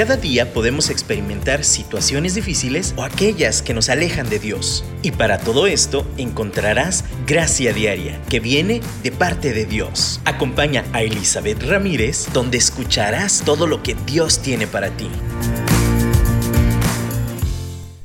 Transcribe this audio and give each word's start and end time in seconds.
Cada 0.00 0.16
día 0.16 0.54
podemos 0.54 0.88
experimentar 0.88 1.62
situaciones 1.62 2.34
difíciles 2.34 2.94
o 2.96 3.02
aquellas 3.02 3.60
que 3.60 3.74
nos 3.74 3.90
alejan 3.90 4.30
de 4.30 4.38
Dios. 4.38 4.82
Y 5.02 5.10
para 5.10 5.36
todo 5.36 5.66
esto 5.66 6.06
encontrarás 6.16 7.04
gracia 7.26 7.74
diaria 7.74 8.18
que 8.30 8.40
viene 8.40 8.80
de 9.02 9.12
parte 9.12 9.52
de 9.52 9.66
Dios. 9.66 10.22
Acompaña 10.24 10.86
a 10.94 11.02
Elizabeth 11.02 11.62
Ramírez 11.64 12.32
donde 12.32 12.56
escucharás 12.56 13.42
todo 13.44 13.66
lo 13.66 13.82
que 13.82 13.94
Dios 14.06 14.38
tiene 14.38 14.66
para 14.66 14.88
ti. 14.88 15.10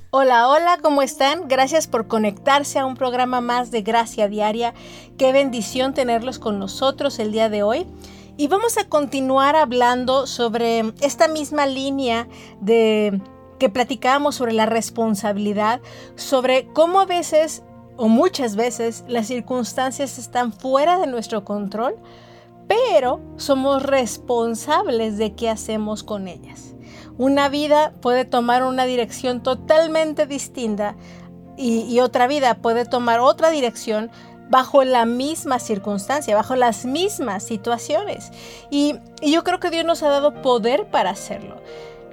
Hola, 0.09 0.49
hola, 0.49 0.79
¿cómo 0.81 1.01
están? 1.01 1.47
Gracias 1.47 1.87
por 1.87 2.07
conectarse 2.07 2.77
a 2.77 2.85
un 2.85 2.95
programa 2.95 3.39
más 3.39 3.71
de 3.71 3.83
Gracia 3.83 4.27
Diaria. 4.27 4.73
Qué 5.17 5.31
bendición 5.31 5.93
tenerlos 5.93 6.39
con 6.39 6.59
nosotros 6.59 7.19
el 7.19 7.31
día 7.31 7.47
de 7.47 7.63
hoy. 7.63 7.87
Y 8.37 8.47
vamos 8.47 8.77
a 8.77 8.89
continuar 8.89 9.55
hablando 9.55 10.27
sobre 10.27 10.93
esta 10.99 11.29
misma 11.29 11.65
línea 11.67 12.27
de 12.59 13.21
que 13.59 13.69
platicábamos 13.69 14.35
sobre 14.35 14.51
la 14.51 14.65
responsabilidad, 14.65 15.79
sobre 16.15 16.67
cómo 16.73 16.99
a 16.99 17.05
veces 17.05 17.63
o 17.95 18.09
muchas 18.09 18.57
veces 18.57 19.05
las 19.07 19.27
circunstancias 19.27 20.17
están 20.17 20.51
fuera 20.51 20.99
de 20.99 21.07
nuestro 21.07 21.45
control, 21.45 21.95
pero 22.67 23.21
somos 23.37 23.83
responsables 23.83 25.17
de 25.17 25.33
qué 25.33 25.49
hacemos 25.49 26.03
con 26.03 26.27
ellas. 26.27 26.75
Una 27.17 27.47
vida 27.47 27.93
puede 28.01 28.25
tomar 28.25 28.63
una 28.63 28.83
dirección 28.83 29.43
totalmente 29.43 30.25
distinta 30.25 30.97
y, 31.55 31.83
y 31.83 32.01
otra 32.01 32.27
vida 32.27 32.55
puede 32.55 32.83
tomar 32.83 33.21
otra 33.21 33.49
dirección 33.49 34.11
bajo 34.49 34.83
la 34.83 35.05
misma 35.05 35.59
circunstancia, 35.59 36.35
bajo 36.35 36.55
las 36.55 36.85
mismas 36.85 37.43
situaciones. 37.43 38.31
Y, 38.69 38.95
yo 39.21 39.43
creo 39.43 39.59
que 39.59 39.71
Dios 39.71 39.85
nos 39.85 40.03
ha 40.03 40.09
dado 40.09 40.41
poder 40.41 40.85
para 40.87 41.09
hacerlo. 41.09 41.61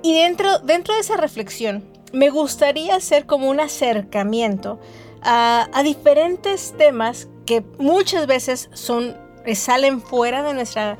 Y 0.02 0.14
dentro, 0.14 0.58
dentro 0.60 0.94
de 0.94 1.00
esa 1.00 1.16
reflexión, 1.16 1.84
me 2.12 2.30
gustaría 2.30 2.94
hacer 2.96 3.26
como 3.26 3.48
un 3.48 3.60
acercamiento 3.60 4.80
a, 5.22 5.68
diferentes 5.84 6.74
temas 6.76 7.28
que 7.46 7.62
muchas 7.78 8.26
veces 8.26 8.70
son, 8.72 9.16
eh, 9.44 9.54
salen 9.54 10.00
fuera 10.00 10.42
de, 10.42 10.54
nuestra, 10.54 10.98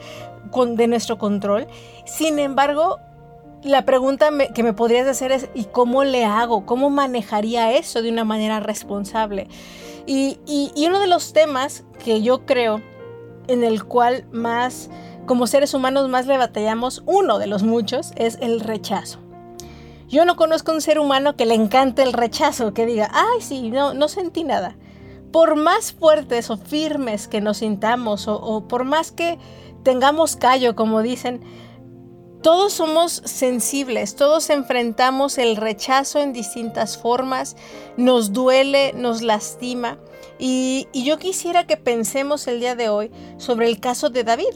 de 0.54 0.86
nuestro 0.86 1.18
control. 1.18 1.66
Sin 2.04 2.38
embargo, 2.38 2.98
la 3.64 3.84
pregunta 3.84 4.30
que 4.54 4.62
me 4.62 4.72
podrías 4.72 5.06
hacer 5.06 5.32
es, 5.32 5.48
¿y 5.54 5.64
cómo 5.64 6.04
le 6.04 6.24
hago? 6.24 6.66
¿Cómo 6.66 6.90
manejaría 6.90 7.72
eso 7.72 8.02
de 8.02 8.10
una 8.10 8.24
manera 8.24 8.60
responsable? 8.60 9.48
Y, 10.06 10.38
uno 10.86 10.98
de 10.98 11.06
los 11.06 11.32
temas 11.32 11.84
que 12.04 12.22
yo 12.22 12.44
creo 12.44 12.80
en 13.46 13.62
el 13.62 13.84
cual 13.84 14.24
más, 14.32 14.90
como 15.26 15.46
seres 15.46 15.74
humanos, 15.74 16.08
más 16.08 16.26
le 16.26 16.38
batallamos, 16.38 17.02
uno 17.06 17.38
de 17.38 17.46
los 17.46 17.62
muchos, 17.62 18.12
es 18.16 18.38
el 18.40 18.60
rechazo. 18.60 19.20
Yo 20.08 20.24
no 20.24 20.36
conozco 20.36 20.72
un 20.72 20.80
ser 20.80 20.98
humano 20.98 21.36
que 21.36 21.46
le 21.46 21.54
encante 21.54 22.02
el 22.02 22.12
rechazo, 22.12 22.74
que 22.74 22.84
diga, 22.84 23.10
ay, 23.12 23.40
sí, 23.40 23.70
no, 23.70 23.94
no 23.94 24.08
sentí 24.08 24.44
nada. 24.44 24.76
Por 25.30 25.56
más 25.56 25.92
fuertes 25.92 26.50
o 26.50 26.56
firmes 26.56 27.28
que 27.28 27.40
nos 27.40 27.58
sintamos, 27.58 28.26
o 28.28 28.66
por 28.68 28.84
más 28.84 29.12
que 29.12 29.38
tengamos 29.82 30.36
callo, 30.36 30.76
como 30.76 31.00
dicen, 31.00 31.40
todos 32.42 32.72
somos 32.72 33.22
sensibles, 33.24 34.16
todos 34.16 34.50
enfrentamos 34.50 35.38
el 35.38 35.56
rechazo 35.56 36.18
en 36.18 36.32
distintas 36.32 36.98
formas, 36.98 37.56
nos 37.96 38.32
duele, 38.32 38.92
nos 38.94 39.22
lastima. 39.22 39.98
Y, 40.38 40.88
yo 40.92 41.18
quisiera 41.18 41.66
que 41.66 41.76
pensemos 41.76 42.46
el 42.48 42.60
día 42.60 42.74
de 42.74 42.88
hoy 42.88 43.10
sobre 43.38 43.68
el 43.68 43.78
caso 43.78 44.10
de 44.10 44.24
David, 44.24 44.54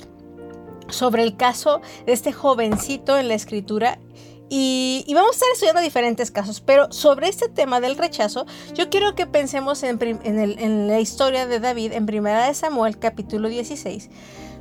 sobre 0.89 1.23
el 1.23 1.37
caso 1.37 1.81
de 2.07 2.13
este 2.13 2.33
jovencito 2.33 3.19
en 3.19 3.29
la 3.29 3.35
escritura 3.35 4.01
y, 4.49 5.05
vamos 5.15 5.31
a 5.31 5.35
estar 5.35 5.49
estudiando 5.53 5.81
diferentes 5.81 6.31
casos, 6.31 6.61
pero 6.61 6.93
sobre 6.93 7.29
este 7.29 7.49
tema 7.49 7.81
del 7.81 7.97
rechazo, 7.97 8.47
yo 8.75 8.91
quiero 8.91 9.15
que 9.15 9.27
pensemos 9.27 9.83
en, 9.83 9.99
en, 10.03 10.89
la 10.89 11.01
historia 11.01 11.47
de 11.47 11.59
David 11.59 11.93
en 11.93 12.05
1 12.05 12.55
Samuel 12.55 12.99
capítulo 12.99 13.49
16, 13.49 14.09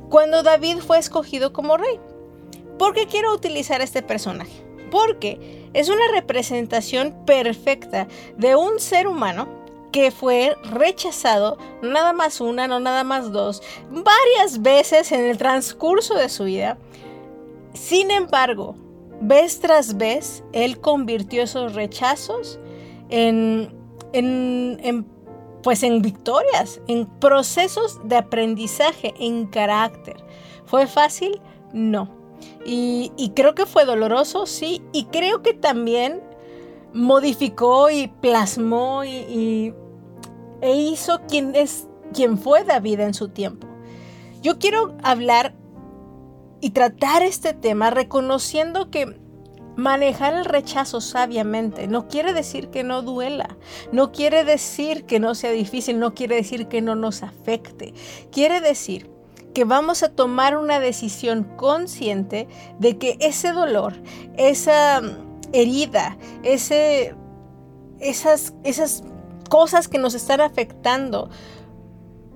cuando 0.08 0.42
David 0.42 0.78
fue 0.78 0.98
escogido 0.98 1.52
como 1.52 1.76
rey. 1.76 2.00
¿Por 2.78 2.94
qué 2.94 3.06
quiero 3.06 3.32
utilizar 3.32 3.80
este 3.80 4.02
personaje? 4.02 4.64
Porque 4.90 5.68
es 5.72 5.88
una 5.88 6.08
representación 6.12 7.14
perfecta 7.26 8.06
de 8.36 8.56
un 8.56 8.80
ser 8.80 9.06
humano 9.06 9.48
que 9.92 10.10
fue 10.10 10.56
rechazado, 10.64 11.56
nada 11.82 12.12
más 12.12 12.40
una, 12.40 12.68
no 12.68 12.80
nada 12.80 13.02
más 13.02 13.32
dos, 13.32 13.62
varias 13.90 14.60
veces 14.60 15.10
en 15.12 15.24
el 15.24 15.38
transcurso 15.38 16.14
de 16.14 16.28
su 16.28 16.44
vida. 16.44 16.76
Sin 17.72 18.10
embargo, 18.10 18.74
vez 19.20 19.60
tras 19.60 19.96
vez, 19.96 20.44
él 20.52 20.80
convirtió 20.80 21.42
esos 21.44 21.74
rechazos 21.74 22.58
en, 23.08 23.74
en, 24.12 24.78
en, 24.82 25.06
pues 25.62 25.82
en 25.82 26.02
victorias, 26.02 26.80
en 26.88 27.06
procesos 27.06 27.98
de 28.04 28.16
aprendizaje, 28.16 29.14
en 29.18 29.46
carácter. 29.46 30.16
¿Fue 30.66 30.86
fácil? 30.86 31.40
No. 31.72 32.15
Y, 32.64 33.32
creo 33.34 33.54
que 33.54 33.66
fue 33.66 33.84
doloroso, 33.84 34.46
sí, 34.46 34.82
y 34.92 35.04
creo 35.04 35.42
que 35.42 35.54
también 35.54 36.22
modificó 36.92 37.90
y 37.90 38.08
plasmó 38.08 39.04
y, 39.04 39.74
e 40.60 40.76
hizo 40.76 41.20
quien 41.28 41.54
es 41.54 41.86
quien 42.12 42.38
fue 42.38 42.64
David 42.64 43.00
en 43.00 43.14
su 43.14 43.28
tiempo. 43.28 43.66
Yo 44.42 44.58
quiero 44.58 44.96
hablar 45.02 45.54
y 46.60 46.70
tratar 46.70 47.22
este 47.22 47.52
tema 47.52 47.90
reconociendo 47.90 48.90
que 48.90 49.20
manejar 49.76 50.34
el 50.34 50.46
rechazo 50.46 51.02
sabiamente 51.02 51.86
no 51.86 52.08
quiere 52.08 52.32
decir 52.32 52.70
que 52.70 52.82
no 52.82 53.02
duela, 53.02 53.58
no 53.92 54.10
quiere 54.10 54.42
decir 54.42 55.04
que 55.04 55.20
no 55.20 55.34
sea 55.34 55.50
difícil, 55.50 55.98
no 55.98 56.14
quiere 56.14 56.36
decir 56.36 56.66
que 56.66 56.80
no 56.80 56.96
nos 56.96 57.22
afecte, 57.22 57.92
quiere 58.32 58.60
decir 58.60 59.10
que 59.56 59.64
vamos 59.64 60.02
a 60.02 60.10
tomar 60.10 60.58
una 60.58 60.80
decisión 60.80 61.44
consciente 61.56 62.46
de 62.78 62.98
que 62.98 63.16
ese 63.20 63.52
dolor, 63.52 63.94
esa 64.36 65.00
herida, 65.54 66.18
ese, 66.42 67.14
esas, 67.98 68.52
esas 68.64 69.02
cosas 69.48 69.88
que 69.88 69.96
nos 69.96 70.12
están 70.12 70.42
afectando, 70.42 71.30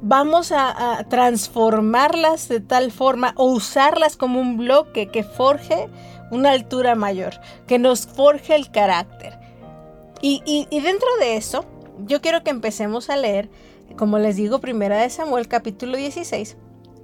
vamos 0.01 0.51
a, 0.51 1.05
transformarlas 1.11 2.49
de 2.49 2.61
tal 2.61 2.91
forma 2.91 3.35
o 3.37 3.51
usarlas 3.51 4.17
como 4.17 4.41
un 4.41 4.57
bloque 4.57 5.09
que 5.09 5.23
forje 5.23 5.91
una 6.31 6.53
altura 6.53 6.95
mayor, 6.95 7.35
que 7.67 7.79
nos 7.79 8.07
forje 8.07 8.55
el 8.55 8.71
carácter. 8.71 9.39
Y, 10.23 10.43
y, 10.47 10.81
dentro 10.81 11.09
de 11.21 11.37
eso, 11.37 11.67
yo 11.99 12.23
quiero 12.23 12.43
que 12.43 12.49
empecemos 12.49 13.11
a 13.11 13.19
leer, 13.19 13.51
como 13.99 14.19
les 14.19 14.37
digo, 14.37 14.59
primera 14.59 14.97
de 14.97 15.11
Samuel 15.11 15.49
capítulo 15.49 15.99
16 15.99 16.57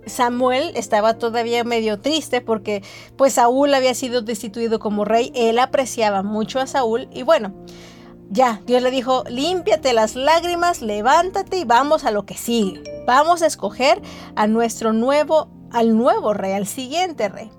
Samuel 0.07 0.73
estaba 0.77 1.19
todavía 1.19 1.65
medio 1.65 2.01
triste 2.01 2.41
porque 2.41 2.83
pues 3.17 3.35
Saúl 3.35 3.75
había 3.75 3.95
sido 3.95 4.23
destituido 4.23 4.79
como 4.79 5.05
rey, 5.05 5.33
él 5.35 5.59
apreciaba 5.59 6.23
mucho 6.23 6.61
a 6.61 6.67
Saúl 6.67 7.09
y 7.13 7.23
bueno, 7.23 7.55
ya, 8.31 8.61
Dios 8.67 8.83
le 8.83 8.91
dijo, 8.91 9.25
límpiate 9.29 9.93
las 9.93 10.17
lágrimas, 10.17 10.83
levántate 10.83 11.59
y 11.59 11.65
vamos 11.65 12.05
a 12.05 12.11
lo 12.11 12.27
que 12.27 12.35
sigue. 12.35 12.83
Vamos 13.07 13.43
a 13.43 13.47
escoger 13.47 14.03
a 14.35 14.49
nuestro 14.49 14.93
nuevo, 14.93 15.49
al 15.71 15.97
nuevo 15.97 16.33
rey, 16.35 16.55
al 16.55 16.67
siguiente 16.67 17.29
rey. 17.29 17.51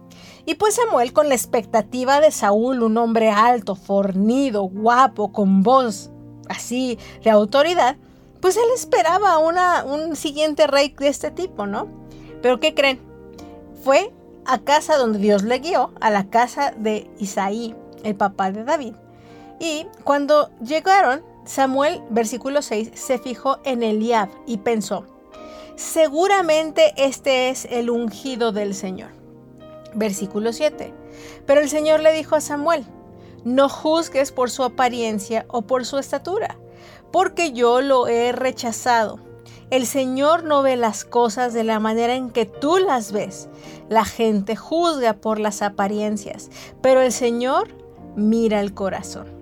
Y 0.46 0.56
pues 0.56 0.76
Samuel, 0.76 1.14
con 1.14 1.30
la 1.30 1.36
expectativa 1.36 2.20
de 2.20 2.32
Saúl, 2.32 2.84
un 2.84 2.98
hombre 2.98 3.30
alto, 3.30 3.76
fornido, 3.76 4.64
guapo, 4.64 5.32
con 5.32 5.64
voz 5.64 6.10
así 6.50 6.98
de 7.24 7.30
autoridad, 7.30 7.98
pues 8.42 8.58
él 8.58 8.64
esperaba 8.76 9.38
una, 9.40 9.84
un 9.84 10.16
siguiente 10.16 10.68
rey 10.68 10.94
de 10.98 11.08
este 11.08 11.32
tipo, 11.32 11.66
¿no? 11.66 12.07
Pero 12.42 12.60
¿qué 12.60 12.74
creen? 12.74 13.00
Fue 13.84 14.12
a 14.46 14.60
casa 14.60 14.98
donde 14.98 15.20
Dios 15.20 15.44
le 15.44 15.60
guió, 15.60 15.92
a 16.00 16.10
la 16.10 16.30
casa 16.30 16.74
de 16.78 17.10
Isaí, 17.20 17.76
el 18.04 18.16
papá 18.16 18.52
de 18.52 18.64
David. 18.64 18.96
Y 19.60 19.88
cuando 20.04 20.50
llegaron, 20.60 21.24
Samuel, 21.46 22.02
versículo 22.10 22.62
6, 22.62 22.92
se 22.94 23.18
fijó 23.18 23.60
en 23.64 23.84
Eliab 23.84 24.30
y 24.46 24.58
pensó, 24.58 25.06
seguramente 25.76 26.94
este 26.98 27.50
es 27.50 27.66
el 27.66 27.90
ungido 27.90 28.52
del 28.52 28.74
Señor. 28.74 29.10
Versículo 29.94 30.54
7. 30.54 30.94
Pero 31.46 31.62
el 31.62 31.70
Señor 31.70 32.02
le 32.02 32.14
dijo 32.14 32.36
a 32.36 32.42
Samuel, 32.42 32.86
no 33.44 33.70
juzgues 33.70 34.32
por 34.32 34.50
su 34.50 34.64
apariencia 34.64 35.46
o 35.48 35.62
por 35.62 35.86
su 35.86 35.98
estatura, 35.98 36.58
porque 37.12 37.54
yo 37.54 37.82
lo 37.82 38.08
he 38.08 38.32
rechazado. 38.32 39.20
El 39.70 39.86
Señor 39.86 40.46
no 40.46 40.62
ve 40.62 40.78
las 40.78 41.04
cosas 41.04 41.54
de 41.54 41.66
la 41.66 41.80
manera 41.80 42.16
en 42.16 42.30
que 42.30 42.46
tú 42.46 42.78
las 42.78 43.12
ves. 43.12 43.50
La 43.90 44.06
gente 44.06 44.56
juzga 44.56 45.14
por 45.14 45.40
las 45.40 45.62
apariencias, 45.62 46.50
pero 46.82 47.02
el 47.02 47.12
Señor 47.12 47.70
mira 48.16 48.62
el 48.62 48.74
corazón. 48.74 49.38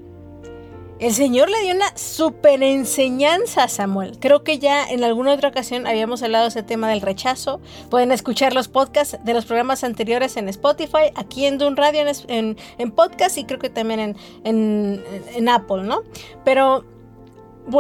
El 0.97 1.13
Señor 1.13 1.49
le 1.49 1.61
dio 1.61 1.75
una 1.75 1.95
super 1.97 2.63
enseñanza 2.63 3.65
a 3.65 3.67
Samuel. 3.67 4.17
Creo 4.19 4.43
que 4.43 4.59
ya 4.59 4.85
en 4.89 5.03
alguna 5.03 5.33
otra 5.33 5.49
ocasión 5.49 5.85
habíamos 5.85 6.23
hablado 6.23 6.45
de 6.45 6.49
ese 6.49 6.63
tema 6.63 6.89
del 6.89 7.01
rechazo. 7.01 7.59
Pueden 7.89 8.13
escuchar 8.13 8.53
los 8.53 8.69
podcasts 8.69 9.19
de 9.23 9.33
los 9.33 9.45
programas 9.45 9.83
anteriores 9.83 10.37
en 10.37 10.47
Spotify, 10.47 11.11
aquí 11.15 11.45
en 11.45 11.57
Dun 11.57 11.75
Radio 11.75 12.05
en, 12.29 12.55
podcast 12.95 13.37
y 13.37 13.43
creo 13.43 13.59
que 13.59 13.69
también 13.69 13.99
en, 13.99 14.17
en, 14.45 15.03
en 15.35 15.49
Apple, 15.49 15.83
¿no? 15.83 16.01
Pero 16.45 16.85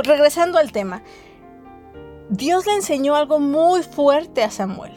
regresando 0.03 0.57
al 0.57 0.73
tema, 0.73 1.01
Dios 2.29 2.65
le 2.65 2.73
enseñó 2.73 3.15
algo 3.15 3.39
muy 3.39 3.83
fuerte 3.83 4.43
a 4.43 4.49
Samuel. 4.49 4.91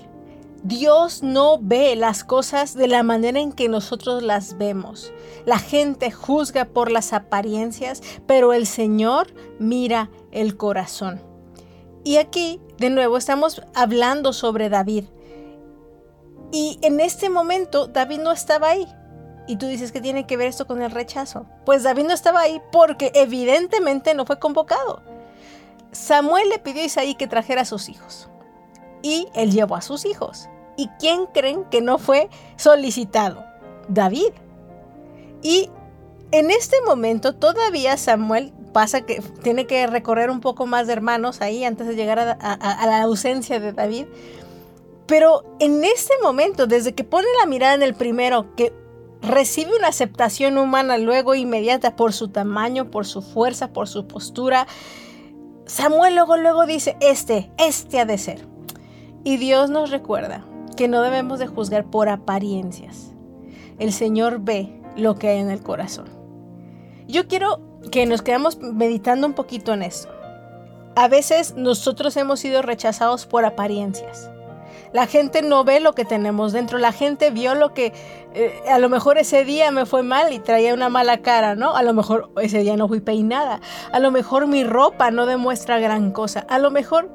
Dios 0.63 1.23
no 1.23 1.59
ve 1.61 1.95
las 1.95 2.25
cosas 2.25 2.75
de 2.75 2.89
la 2.89 3.03
manera 3.03 3.39
en 3.39 3.53
que 3.53 3.69
nosotros 3.69 4.23
las 4.23 4.59
vemos. 4.59 5.13
La 5.45 5.59
gente 5.59 6.11
juzga 6.11 6.65
por 6.65 6.91
las 6.91 7.13
apariencias, 7.13 8.03
pero 8.27 8.53
el 8.53 8.67
Señor 8.67 9.29
mira 9.59 10.11
el 10.33 10.57
corazón. 10.57 11.23
Y 12.03 12.17
aquí, 12.17 12.61
de 12.79 12.91
nuevo, 12.91 13.17
estamos 13.19 13.63
hablando 13.75 14.33
sobre 14.33 14.69
David. 14.69 15.05
Y 16.51 16.79
en 16.83 16.99
este 17.01 17.29
momento, 17.29 17.87
David 17.87 18.21
no 18.21 18.33
estaba 18.33 18.71
ahí. 18.71 18.89
Y 19.47 19.57
tú 19.57 19.67
dices 19.67 19.93
que 19.93 20.01
tiene 20.01 20.27
que 20.27 20.37
ver 20.37 20.49
esto 20.49 20.67
con 20.67 20.83
el 20.83 20.91
rechazo. 20.91 21.47
Pues 21.65 21.83
David 21.83 22.05
no 22.05 22.15
estaba 22.15 22.41
ahí 22.41 22.61
porque 22.73 23.13
evidentemente 23.15 24.15
no 24.15 24.27
fue 24.27 24.39
convocado. 24.39 25.03
Samuel 25.93 26.49
le 26.49 26.59
pidió 26.59 26.83
a 26.83 26.87
Isaí 26.87 27.15
que 27.15 27.27
trajera 27.27 27.63
a 27.63 27.65
sus 27.65 27.89
hijos 27.89 28.29
y 29.03 29.29
él 29.35 29.53
llevó 29.53 29.77
a 29.77 29.83
sus 29.83 30.05
hijos. 30.05 30.49
¿Y 30.77 30.89
quién 31.01 31.27
creen 31.27 31.65
que 31.65 31.81
no 31.81 31.99
fue 31.99 32.29
solicitado? 32.57 33.45
David. 33.89 34.33
Y 35.43 35.71
en 36.31 36.51
este 36.51 36.77
momento 36.87 37.35
todavía 37.35 37.97
Samuel 37.97 38.53
pasa 38.73 39.03
que 39.03 39.21
tiene 39.43 39.67
que 39.67 39.87
recorrer 39.87 40.31
un 40.31 40.41
poco 40.41 40.67
más 40.67 40.87
de 40.87 40.93
hermanos 40.93 41.41
ahí 41.41 41.65
antes 41.65 41.87
de 41.87 41.97
llegar 41.97 42.19
a, 42.19 42.87
la 42.87 43.03
ausencia 43.03 43.61
de 43.61 43.73
David. 43.73 44.07
Pero 45.07 45.43
en 45.59 45.85
este 45.85 46.13
momento, 46.23 46.67
desde 46.67 46.95
que 46.95 47.03
pone 47.03 47.27
la 47.41 47.47
mirada 47.47 47.75
en 47.75 47.83
el 47.83 47.95
primero, 47.95 48.55
que 48.57 48.73
recibe 49.23 49.75
una 49.77 49.89
aceptación 49.89 50.59
humana 50.59 50.99
luego 50.99 51.35
inmediata 51.35 51.97
por 51.97 52.13
su 52.13 52.29
tamaño, 52.29 52.91
por 52.91 53.07
su 53.07 53.23
fuerza, 53.23 53.73
por 53.73 53.89
su 53.89 54.07
postura, 54.07 54.67
Samuel 55.69 56.15
luego, 56.15 56.39
luego 56.39 56.65
dice, 56.65 56.97
este, 57.01 57.51
este 57.59 58.01
ha 58.01 58.07
de 58.07 58.17
ser. 58.17 58.49
Y 59.23 59.37
Dios 59.37 59.69
nos 59.69 59.91
recuerda 59.91 60.43
que 60.79 60.89
no 60.89 61.03
debemos 61.03 61.39
de 61.39 61.47
juzgar 61.47 61.85
por 61.85 62.09
apariencias. 62.09 63.13
El 63.79 63.93
Señor 63.93 64.41
ve 64.41 64.81
lo 64.97 65.17
que 65.17 65.29
hay 65.29 65.41
en 65.41 65.51
el 65.51 65.63
corazón. 65.63 66.09
Yo 67.07 67.29
quiero 67.29 67.61
que 67.93 68.07
nos 68.07 68.23
quedamos 68.23 68.59
meditando 68.59 69.27
un 69.27 69.35
poquito 69.35 69.75
en 69.75 69.83
esto. 69.83 70.09
A 70.97 71.07
veces 71.07 71.55
nosotros 71.55 72.17
hemos 72.17 72.41
sido 72.41 72.63
rechazados 72.63 73.27
por 73.27 73.45
apariencias. 73.45 74.31
La 74.93 75.07
gente 75.07 75.43
no 75.43 75.65
ve 75.65 75.81
lo 75.81 75.93
que 75.93 76.05
tenemos 76.05 76.53
dentro. 76.53 76.79
La 76.79 76.93
gente 76.93 77.31
vio 77.31 77.55
lo 77.55 77.75
que 77.75 77.93
eh, 78.35 78.61
a 78.69 78.79
lo 78.79 78.89
mejor 78.89 79.19
ese 79.19 79.45
día 79.45 79.71
me 79.71 79.87
fue 79.87 80.03
mal 80.03 80.33
y 80.33 80.39
traía 80.39 80.75
una 80.75 80.89
mala 80.89 81.19
cara, 81.19 81.55
¿no? 81.55 81.77
A 81.77 81.83
lo 81.83 81.93
mejor 81.93 82.31
ese 82.41 82.61
día 82.61 82.77
no 82.77 82.89
fui 82.89 83.01
peinada. 83.01 83.61
A 83.93 83.99
lo 83.99 84.11
mejor 84.11 84.47
mi 84.47 84.65
ropa 84.65 85.11
no 85.11 85.27
demuestra 85.27 85.79
gran 85.79 86.13
cosa. 86.13 86.47
A 86.49 86.59
lo 86.59 86.71
mejor 86.71 87.11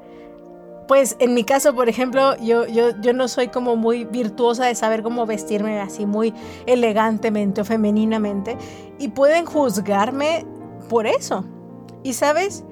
pues 0.87 1.15
en 1.19 1.33
mi 1.33 1.43
caso, 1.43 1.73
por 1.73 1.87
ejemplo, 1.87 2.35
yo, 2.37 2.67
yo, 2.67 2.89
yo 2.99 3.13
no 3.13 3.27
soy 3.27 3.47
como 3.47 3.75
muy 3.75 4.03
virtuosa 4.03 4.65
de 4.65 4.75
saber 4.75 5.01
cómo 5.01 5.25
vestirme 5.25 5.79
así 5.79 6.05
muy 6.05 6.33
elegantemente 6.65 7.61
o 7.61 7.65
femeninamente. 7.65 8.57
Y 8.99 9.09
pueden 9.09 9.45
juzgarme 9.45 10.45
por 10.89 11.07
eso. 11.07 11.45
Y 12.03 12.13
sabes, 12.13 12.65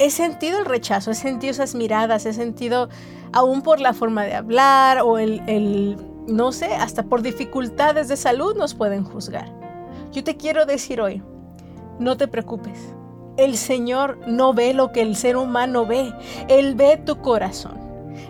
he 0.00 0.10
sentido 0.10 0.58
el 0.58 0.64
rechazo, 0.64 1.12
he 1.12 1.14
sentido 1.14 1.52
esas 1.52 1.76
miradas, 1.76 2.26
he 2.26 2.32
sentido 2.32 2.88
aún 3.32 3.62
por 3.62 3.78
la 3.78 3.92
forma 3.92 4.24
de 4.24 4.34
hablar 4.34 5.02
o 5.02 5.18
el, 5.18 5.40
el 5.46 5.96
no 6.26 6.50
sé, 6.50 6.74
hasta 6.74 7.04
por 7.04 7.22
dificultades 7.22 8.08
de 8.08 8.16
salud 8.16 8.56
nos 8.56 8.74
pueden 8.74 9.04
juzgar. 9.04 9.48
Yo 10.10 10.24
te 10.24 10.36
quiero 10.36 10.66
decir 10.66 11.00
hoy, 11.00 11.22
no 12.00 12.16
te 12.16 12.26
preocupes 12.26 12.94
el 13.40 13.56
Señor 13.56 14.18
no 14.26 14.52
ve 14.52 14.74
lo 14.74 14.92
que 14.92 15.00
el 15.00 15.16
ser 15.16 15.36
humano 15.36 15.86
ve, 15.86 16.12
Él 16.48 16.74
ve 16.74 16.98
tu 16.98 17.20
corazón. 17.20 17.78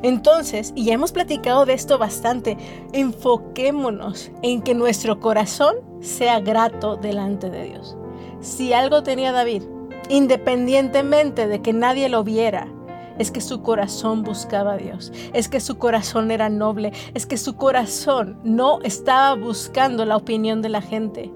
Entonces, 0.03 0.73
y 0.77 0.85
ya 0.85 0.95
hemos 0.95 1.13
platicado 1.13 1.67
de 1.67 1.73
esto 1.73 1.99
bastante, 1.99 2.57
enfoquémonos 2.93 4.31
en 4.43 4.63
que 4.63 4.75
nuestro 4.75 5.19
corazón 5.21 5.77
sea 6.01 6.41
grato 6.41 6.97
delante 6.97 7.51
de 7.51 7.65
Dios. 7.65 7.97
Si 8.41 8.73
algo 8.73 9.03
tenía 9.03 9.33
David, 9.33 9.65
independientemente 10.11 11.47
de 11.47 11.63
que 11.63 11.73
nadie 11.73 12.09
lo 12.09 12.25
viera, 12.25 12.67
es 13.19 13.31
que 13.31 13.41
su 13.41 13.63
corazón 13.63 14.23
buscaba 14.23 14.73
a 14.73 14.77
Dios, 14.77 15.13
es 15.33 15.49
que 15.49 15.61
su 15.61 15.79
corazón 15.79 16.31
era 16.31 16.49
noble, 16.49 16.93
es 17.15 17.27
que 17.27 17.37
su 17.37 17.57
corazón 17.57 18.39
no 18.43 18.81
estaba 18.83 19.35
buscando 19.35 20.05
la 20.05 20.17
opinión 20.17 20.63
de 20.63 20.69
la 20.69 20.83
gente, 20.83 21.31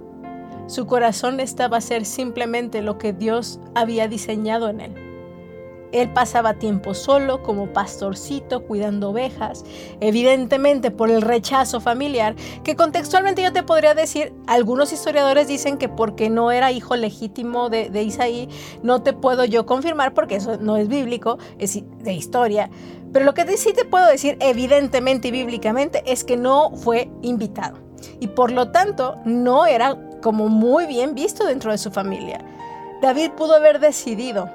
su 0.67 0.87
corazón 0.87 1.41
estaba 1.41 1.76
a 1.76 1.82
ser 1.82 2.05
simplemente 2.05 2.82
lo 2.82 2.99
que 2.99 3.12
Dios 3.12 3.61
había 3.75 4.09
diseñado 4.09 4.69
en 4.69 4.81
él. 4.81 5.14
Él 5.94 6.11
pasaba 6.11 6.55
tiempo 6.55 6.93
solo 6.93 7.41
como 7.43 7.73
pastorcito 7.73 8.64
cuidando 8.64 9.11
ovejas, 9.11 9.64
evidentemente 10.00 10.91
por 10.91 11.08
el 11.08 11.23
rechazo 11.23 11.81
familiar, 11.81 12.35
que 12.64 12.75
contextualmente 12.75 13.44
yo 13.44 13.52
te 13.52 13.62
podría 13.62 13.94
decir, 13.94 14.32
algunos 14.49 14.93
historiadores 14.93 15.46
dicen 15.46 15.79
que 15.79 15.88
porque 15.88 16.31
no 16.31 16.50
era 16.50 16.73
hijo 16.73 16.96
legítimo 16.96 17.70
de, 17.70 17.91
de 17.91 18.02
Isaí, 18.02 18.49
no 18.82 19.02
te 19.02 19.12
puedo 19.12 19.44
yo 19.44 19.67
confirmar 19.67 20.14
porque 20.14 20.35
eso 20.35 20.58
no 20.58 20.76
es 20.76 20.88
bíblico, 20.88 21.38
es 21.58 21.81
de 22.00 22.12
historia. 22.12 22.70
Pero 23.12 23.25
lo 23.25 23.32
que 23.32 23.56
sí 23.56 23.73
te 23.73 23.85
puedo 23.85 24.08
decir 24.08 24.37
evidentemente 24.41 25.29
y 25.29 25.31
bíblicamente 25.31 26.02
es 26.06 26.25
que 26.25 26.37
no 26.37 26.73
fue 26.75 27.08
invitado. 27.23 27.79
Y 28.19 28.26
por 28.26 28.50
lo 28.50 28.73
tanto 28.73 29.14
no 29.25 29.67
era 29.67 29.96
como 30.20 30.49
muy 30.49 30.87
bien 30.87 31.14
visto 31.14 31.46
dentro 31.46 31.70
de 31.70 31.79
su 31.79 31.93
familia. 31.93 32.44
David 33.00 33.31
pudo 33.37 33.55
haber 33.55 33.79
decidido 33.79 34.50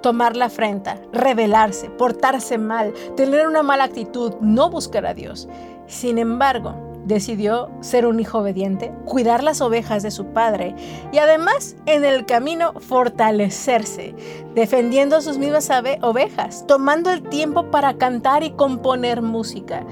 tomar 0.00 0.36
la 0.36 0.46
afrenta, 0.46 0.98
rebelarse, 1.12 1.90
portarse 1.90 2.58
mal, 2.58 2.92
tener 3.16 3.46
una 3.46 3.62
mala 3.62 3.84
actitud, 3.84 4.34
no 4.40 4.70
buscar 4.70 5.06
a 5.06 5.14
Dios. 5.14 5.48
Sin 5.86 6.18
embargo, 6.18 6.74
decidió 7.04 7.70
ser 7.80 8.06
un 8.06 8.20
hijo 8.20 8.38
obediente, 8.38 8.92
cuidar 9.04 9.42
las 9.42 9.60
ovejas 9.60 10.02
de 10.02 10.10
su 10.10 10.26
padre 10.26 10.74
y 11.12 11.18
además 11.18 11.76
en 11.86 12.04
el 12.04 12.26
camino 12.26 12.72
fortalecerse, 12.74 14.14
defendiendo 14.54 15.20
sus 15.20 15.38
mismas 15.38 15.70
ovejas, 16.02 16.64
tomando 16.66 17.10
el 17.10 17.22
tiempo 17.22 17.70
para 17.70 17.94
cantar 17.94 18.42
y 18.42 18.50
componer 18.52 19.22
música. 19.22 19.84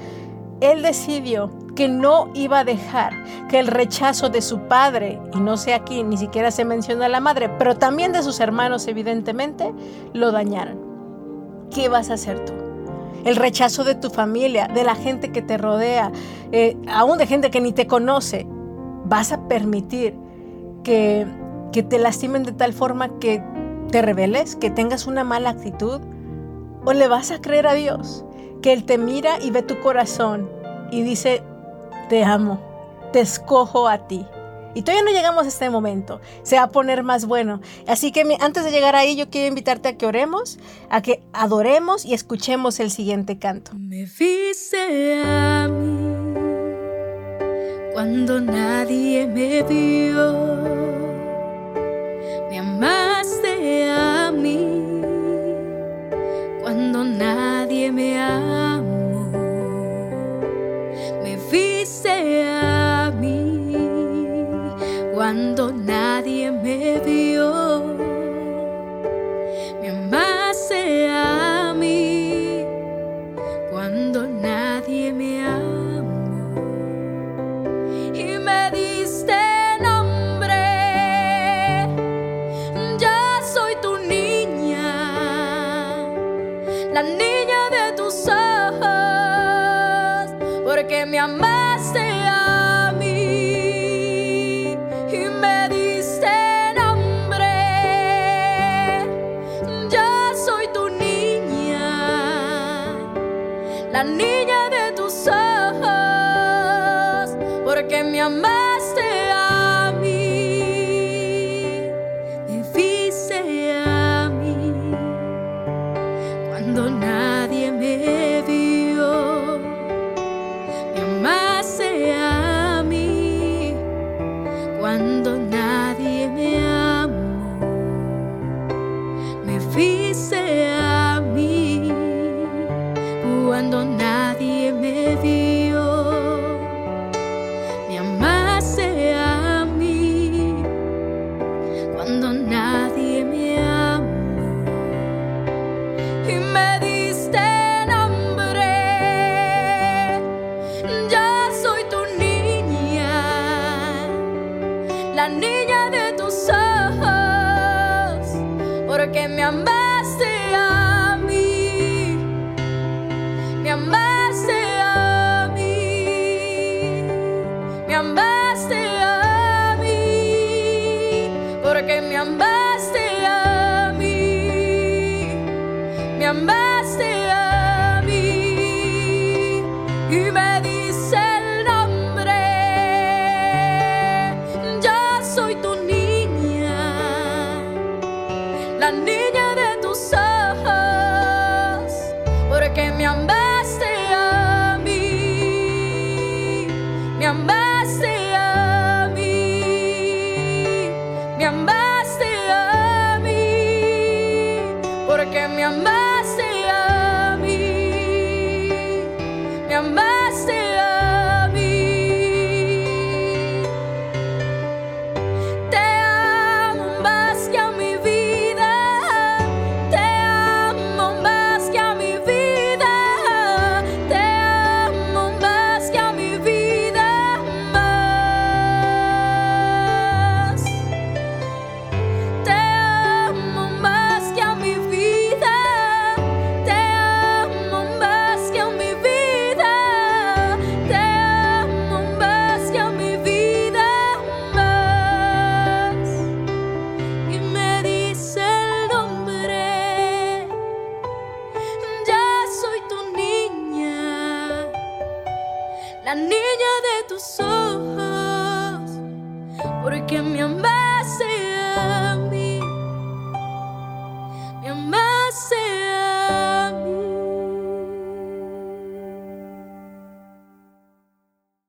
Él 0.60 0.82
decidió 0.82 1.50
que 1.78 1.86
no 1.86 2.28
iba 2.34 2.58
a 2.58 2.64
dejar 2.64 3.12
que 3.48 3.60
el 3.60 3.68
rechazo 3.68 4.30
de 4.30 4.42
su 4.42 4.62
padre, 4.62 5.20
y 5.32 5.38
no 5.38 5.56
sé 5.56 5.74
aquí, 5.74 6.02
ni 6.02 6.16
siquiera 6.16 6.50
se 6.50 6.64
menciona 6.64 7.06
a 7.06 7.08
la 7.08 7.20
madre, 7.20 7.48
pero 7.50 7.76
también 7.76 8.10
de 8.10 8.24
sus 8.24 8.40
hermanos 8.40 8.88
evidentemente, 8.88 9.72
lo 10.12 10.32
dañaran. 10.32 10.76
¿Qué 11.72 11.88
vas 11.88 12.10
a 12.10 12.14
hacer 12.14 12.44
tú? 12.44 12.52
El 13.24 13.36
rechazo 13.36 13.84
de 13.84 13.94
tu 13.94 14.10
familia, 14.10 14.66
de 14.66 14.82
la 14.82 14.96
gente 14.96 15.30
que 15.30 15.40
te 15.40 15.56
rodea, 15.56 16.10
eh, 16.50 16.76
aún 16.88 17.16
de 17.16 17.28
gente 17.28 17.48
que 17.52 17.60
ni 17.60 17.70
te 17.70 17.86
conoce, 17.86 18.44
¿vas 19.04 19.30
a 19.30 19.46
permitir 19.46 20.16
que, 20.82 21.28
que 21.70 21.84
te 21.84 22.00
lastimen 22.00 22.42
de 22.42 22.50
tal 22.50 22.72
forma 22.72 23.20
que 23.20 23.40
te 23.92 24.02
rebeles, 24.02 24.56
que 24.56 24.70
tengas 24.70 25.06
una 25.06 25.22
mala 25.22 25.50
actitud? 25.50 26.00
¿O 26.84 26.92
le 26.92 27.06
vas 27.06 27.30
a 27.30 27.40
creer 27.40 27.68
a 27.68 27.74
Dios? 27.74 28.24
Que 28.62 28.72
Él 28.72 28.82
te 28.82 28.98
mira 28.98 29.40
y 29.40 29.52
ve 29.52 29.62
tu 29.62 29.78
corazón 29.78 30.50
y 30.90 31.02
dice, 31.02 31.44
te 32.08 32.24
amo, 32.24 32.60
te 33.12 33.20
escojo 33.20 33.88
a 33.88 34.06
ti. 34.08 34.26
Y 34.74 34.82
todavía 34.82 35.04
no 35.04 35.10
llegamos 35.10 35.44
a 35.44 35.48
este 35.48 35.70
momento, 35.70 36.20
se 36.42 36.56
va 36.56 36.64
a 36.64 36.70
poner 36.70 37.02
más 37.02 37.26
bueno. 37.26 37.60
Así 37.86 38.12
que 38.12 38.24
antes 38.40 38.64
de 38.64 38.70
llegar 38.70 38.94
ahí, 38.96 39.16
yo 39.16 39.28
quiero 39.30 39.48
invitarte 39.48 39.88
a 39.88 39.96
que 39.96 40.06
oremos, 40.06 40.58
a 40.90 41.02
que 41.02 41.22
adoremos 41.32 42.04
y 42.04 42.14
escuchemos 42.14 42.78
el 42.78 42.90
siguiente 42.90 43.38
canto. 43.38 43.72
Me 43.74 44.04
viste 44.04 45.22
a 45.24 45.68
mí 45.68 45.98
cuando 47.92 48.40
nadie 48.40 49.26
me 49.26 49.62
vio, 49.62 50.32
me 52.50 52.58
amaste 52.58 53.90
a 53.90 54.30
mí 54.30 55.00
cuando 56.62 57.02
nadie 57.02 57.90
me 57.90 58.20
amó 58.20 58.47
cuando 65.68 65.97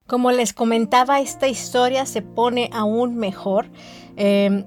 Como 0.09 0.31
les 0.31 0.53
comentaba, 0.53 1.19
esta 1.19 1.47
historia 1.47 2.07
se 2.07 2.23
pone 2.23 2.69
aún 2.73 3.15
mejor. 3.15 3.67
eh, 4.17 4.65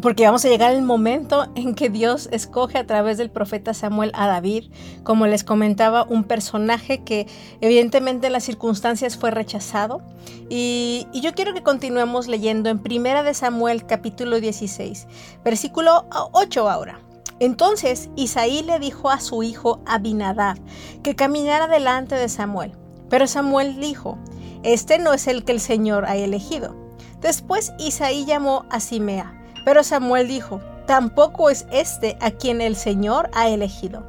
porque 0.00 0.24
vamos 0.24 0.44
a 0.44 0.48
llegar 0.48 0.72
al 0.72 0.82
momento 0.82 1.46
en 1.54 1.74
que 1.74 1.88
Dios 1.88 2.28
escoge 2.32 2.78
a 2.78 2.86
través 2.86 3.16
del 3.16 3.30
profeta 3.30 3.74
Samuel 3.74 4.10
a 4.14 4.26
David, 4.26 4.64
como 5.04 5.26
les 5.26 5.44
comentaba, 5.44 6.04
un 6.04 6.24
personaje 6.24 7.04
que 7.04 7.28
evidentemente 7.60 8.26
en 8.26 8.32
las 8.32 8.42
circunstancias 8.44 9.16
fue 9.16 9.30
rechazado. 9.30 10.02
Y, 10.48 11.06
y 11.12 11.20
yo 11.20 11.32
quiero 11.34 11.54
que 11.54 11.62
continuemos 11.62 12.26
leyendo 12.26 12.70
en 12.70 12.80
Primera 12.80 13.22
de 13.22 13.34
Samuel 13.34 13.86
capítulo 13.86 14.40
16, 14.40 15.06
versículo 15.44 16.06
8 16.32 16.68
ahora. 16.68 16.98
Entonces 17.38 18.10
Isaí 18.16 18.62
le 18.62 18.78
dijo 18.78 19.10
a 19.10 19.20
su 19.20 19.42
hijo 19.42 19.80
Abinadab 19.86 20.58
que 21.02 21.14
caminara 21.14 21.68
delante 21.68 22.16
de 22.16 22.28
Samuel. 22.28 22.72
Pero 23.08 23.26
Samuel 23.26 23.80
dijo, 23.80 24.18
este 24.64 24.98
no 24.98 25.12
es 25.12 25.26
el 25.28 25.44
que 25.44 25.52
el 25.52 25.60
Señor 25.60 26.06
ha 26.06 26.16
elegido. 26.16 26.74
Después 27.20 27.72
Isaí 27.78 28.24
llamó 28.24 28.66
a 28.70 28.80
Simea, 28.80 29.40
pero 29.64 29.84
Samuel 29.84 30.26
dijo, 30.28 30.60
tampoco 30.86 31.50
es 31.50 31.66
este 31.70 32.16
a 32.20 32.30
quien 32.30 32.60
el 32.60 32.76
Señor 32.76 33.30
ha 33.34 33.48
elegido. 33.48 34.04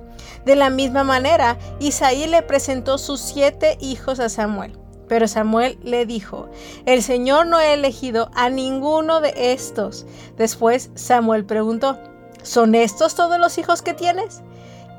De 0.45 0.55
la 0.55 0.69
misma 0.69 1.03
manera, 1.03 1.57
Isaí 1.79 2.27
le 2.27 2.41
presentó 2.41 2.97
sus 2.97 3.19
siete 3.19 3.77
hijos 3.79 4.19
a 4.19 4.29
Samuel. 4.29 4.77
Pero 5.07 5.27
Samuel 5.27 5.77
le 5.83 6.05
dijo, 6.05 6.49
el 6.85 7.03
Señor 7.03 7.45
no 7.47 7.57
ha 7.57 7.67
elegido 7.67 8.31
a 8.33 8.49
ninguno 8.49 9.21
de 9.21 9.53
estos. 9.53 10.05
Después 10.35 10.89
Samuel 10.95 11.45
preguntó, 11.45 11.99
¿son 12.41 12.73
estos 12.75 13.13
todos 13.15 13.39
los 13.39 13.57
hijos 13.57 13.81
que 13.81 13.93
tienes? 13.93 14.41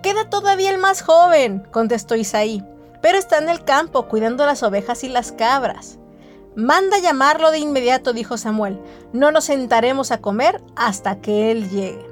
Queda 0.02 0.30
todavía 0.30 0.70
el 0.70 0.78
más 0.78 1.02
joven, 1.02 1.66
contestó 1.72 2.14
Isaí, 2.14 2.62
pero 3.00 3.18
está 3.18 3.38
en 3.38 3.48
el 3.48 3.64
campo 3.64 4.08
cuidando 4.08 4.46
las 4.46 4.62
ovejas 4.62 5.04
y 5.04 5.08
las 5.08 5.32
cabras. 5.32 5.98
Manda 6.56 6.98
llamarlo 6.98 7.50
de 7.50 7.58
inmediato, 7.58 8.12
dijo 8.12 8.38
Samuel. 8.38 8.80
No 9.12 9.30
nos 9.30 9.44
sentaremos 9.44 10.10
a 10.10 10.22
comer 10.22 10.62
hasta 10.74 11.20
que 11.20 11.50
él 11.50 11.68
llegue. 11.68 12.06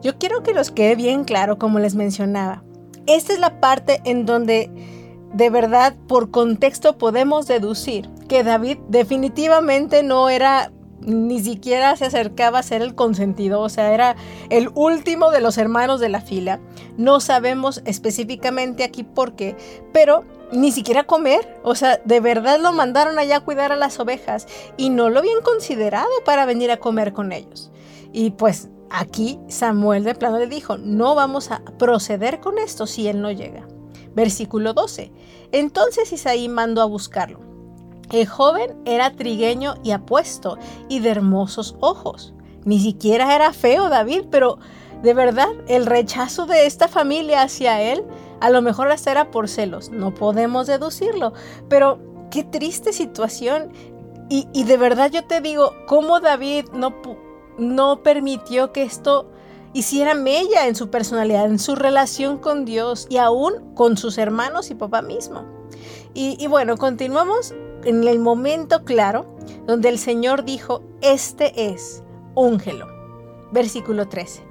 Yo 0.00 0.16
quiero 0.18 0.42
que 0.42 0.54
nos 0.54 0.70
quede 0.70 0.94
bien 0.94 1.24
claro, 1.24 1.58
como 1.58 1.78
les 1.78 1.94
mencionaba. 1.94 2.62
Esta 3.06 3.32
es 3.32 3.38
la 3.38 3.60
parte 3.60 4.00
en 4.04 4.26
donde 4.26 4.70
de 5.34 5.50
verdad 5.50 5.94
por 6.06 6.30
contexto 6.30 6.96
podemos 6.96 7.46
deducir 7.46 8.08
que 8.28 8.44
David 8.44 8.78
definitivamente 8.88 10.02
no 10.02 10.28
era 10.28 10.72
ni 11.08 11.40
siquiera 11.40 11.96
se 11.96 12.06
acercaba 12.06 12.58
a 12.58 12.62
ser 12.62 12.82
el 12.82 12.94
consentido, 12.94 13.60
o 13.60 13.68
sea, 13.68 13.92
era 13.92 14.16
el 14.50 14.70
último 14.74 15.30
de 15.30 15.40
los 15.40 15.58
hermanos 15.58 16.00
de 16.00 16.08
la 16.08 16.20
fila. 16.20 16.60
No 16.96 17.20
sabemos 17.20 17.82
específicamente 17.84 18.84
aquí 18.84 19.02
por 19.04 19.34
qué, 19.34 19.56
pero 19.92 20.24
ni 20.52 20.70
siquiera 20.72 21.04
comer, 21.04 21.60
o 21.62 21.74
sea, 21.74 22.00
de 22.04 22.20
verdad 22.20 22.60
lo 22.60 22.72
mandaron 22.72 23.18
allá 23.18 23.36
a 23.36 23.44
cuidar 23.44 23.72
a 23.72 23.76
las 23.76 23.98
ovejas 23.98 24.46
y 24.76 24.90
no 24.90 25.10
lo 25.10 25.18
habían 25.20 25.42
considerado 25.42 26.08
para 26.24 26.46
venir 26.46 26.70
a 26.70 26.78
comer 26.78 27.12
con 27.12 27.32
ellos. 27.32 27.70
Y 28.12 28.30
pues 28.30 28.68
aquí 28.90 29.38
Samuel 29.48 30.04
de 30.04 30.14
plano 30.14 30.38
le 30.38 30.46
dijo, 30.46 30.78
no 30.78 31.14
vamos 31.14 31.50
a 31.50 31.62
proceder 31.78 32.40
con 32.40 32.58
esto 32.58 32.86
si 32.86 33.08
él 33.08 33.20
no 33.20 33.30
llega. 33.30 33.66
Versículo 34.14 34.74
12. 34.74 35.12
Entonces 35.52 36.12
Isaí 36.12 36.48
mandó 36.48 36.82
a 36.82 36.86
buscarlo. 36.86 37.40
El 38.10 38.26
joven 38.26 38.74
era 38.84 39.12
trigueño 39.12 39.74
y 39.82 39.90
apuesto 39.90 40.56
y 40.88 41.00
de 41.00 41.10
hermosos 41.10 41.76
ojos. 41.80 42.32
Ni 42.64 42.80
siquiera 42.80 43.34
era 43.34 43.52
feo 43.52 43.88
David, 43.88 44.24
pero 44.30 44.58
de 45.02 45.14
verdad 45.14 45.48
el 45.68 45.86
rechazo 45.86 46.46
de 46.46 46.66
esta 46.66 46.88
familia 46.88 47.42
hacia 47.42 47.80
él 47.82 48.04
a 48.40 48.50
lo 48.50 48.62
mejor 48.62 48.90
hasta 48.90 49.10
era 49.10 49.30
por 49.30 49.48
celos. 49.48 49.90
No 49.90 50.14
podemos 50.14 50.66
deducirlo, 50.66 51.32
pero 51.68 51.98
qué 52.30 52.44
triste 52.44 52.92
situación. 52.92 53.72
Y, 54.30 54.64
de 54.64 54.76
verdad 54.76 55.10
yo 55.10 55.24
te 55.24 55.40
digo, 55.40 55.72
¿cómo 55.86 56.20
David 56.20 56.66
no, 56.74 56.94
no 57.56 58.02
permitió 58.02 58.72
que 58.72 58.82
esto 58.82 59.30
hiciera 59.72 60.12
mella 60.12 60.66
en 60.66 60.74
su 60.74 60.90
personalidad, 60.90 61.46
en 61.46 61.58
su 61.58 61.74
relación 61.74 62.36
con 62.36 62.66
Dios 62.66 63.06
y 63.08 63.16
aún 63.16 63.74
con 63.74 63.96
sus 63.96 64.18
hermanos 64.18 64.70
y 64.70 64.74
papá 64.74 65.00
mismo? 65.00 65.44
Y, 66.12 66.36
y 66.38 66.46
bueno, 66.46 66.76
continuamos 66.76 67.54
en 67.84 68.06
el 68.06 68.18
momento 68.18 68.84
claro 68.84 69.26
donde 69.66 69.88
el 69.88 69.98
Señor 69.98 70.44
dijo, 70.44 70.82
este 71.00 71.72
es, 71.72 72.02
úngelo. 72.34 72.86
Versículo 73.52 74.08
13. 74.08 74.42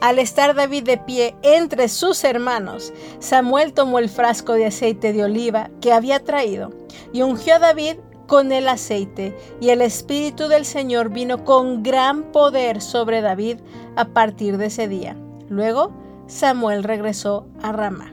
Al 0.00 0.18
estar 0.18 0.54
David 0.54 0.84
de 0.84 0.98
pie 0.98 1.34
entre 1.42 1.88
sus 1.88 2.22
hermanos, 2.24 2.92
Samuel 3.18 3.72
tomó 3.72 3.98
el 3.98 4.08
frasco 4.08 4.52
de 4.52 4.66
aceite 4.66 5.12
de 5.12 5.24
oliva 5.24 5.70
que 5.80 5.92
había 5.92 6.22
traído 6.22 6.72
y 7.12 7.22
ungió 7.22 7.56
a 7.56 7.58
David 7.58 7.96
con 8.26 8.52
el 8.52 8.68
aceite, 8.68 9.36
y 9.60 9.70
el 9.70 9.80
Espíritu 9.80 10.48
del 10.48 10.64
Señor 10.64 11.10
vino 11.10 11.44
con 11.44 11.82
gran 11.82 12.32
poder 12.32 12.82
sobre 12.82 13.20
David 13.20 13.58
a 13.94 14.06
partir 14.08 14.58
de 14.58 14.66
ese 14.66 14.88
día. 14.88 15.16
Luego 15.48 15.92
Samuel 16.26 16.82
regresó 16.82 17.46
a 17.62 17.70
Ramá. 17.72 18.12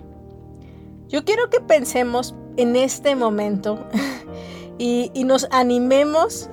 Yo 1.09 1.25
quiero 1.25 1.49
que 1.49 1.59
pensemos 1.59 2.35
en 2.57 2.75
este 2.75 3.15
momento 3.15 3.87
y, 4.77 5.11
y 5.13 5.23
nos 5.23 5.47
animemos 5.51 6.49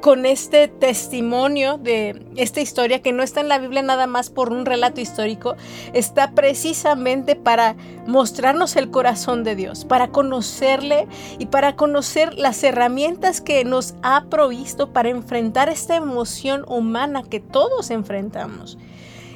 con 0.00 0.24
este 0.24 0.68
testimonio 0.68 1.78
de 1.78 2.26
esta 2.36 2.60
historia 2.60 3.02
que 3.02 3.12
no 3.12 3.22
está 3.22 3.40
en 3.40 3.48
la 3.48 3.58
Biblia 3.58 3.82
nada 3.82 4.06
más 4.06 4.30
por 4.30 4.52
un 4.52 4.64
relato 4.64 5.00
histórico, 5.00 5.56
está 5.92 6.32
precisamente 6.32 7.36
para 7.36 7.76
mostrarnos 8.06 8.76
el 8.76 8.90
corazón 8.90 9.44
de 9.44 9.56
Dios, 9.56 9.84
para 9.84 10.08
conocerle 10.08 11.06
y 11.38 11.46
para 11.46 11.76
conocer 11.76 12.34
las 12.34 12.62
herramientas 12.64 13.40
que 13.40 13.64
nos 13.64 13.94
ha 14.02 14.24
provisto 14.30 14.92
para 14.92 15.10
enfrentar 15.10 15.68
esta 15.68 15.96
emoción 15.96 16.64
humana 16.66 17.22
que 17.22 17.40
todos 17.40 17.90
enfrentamos. 17.90 18.78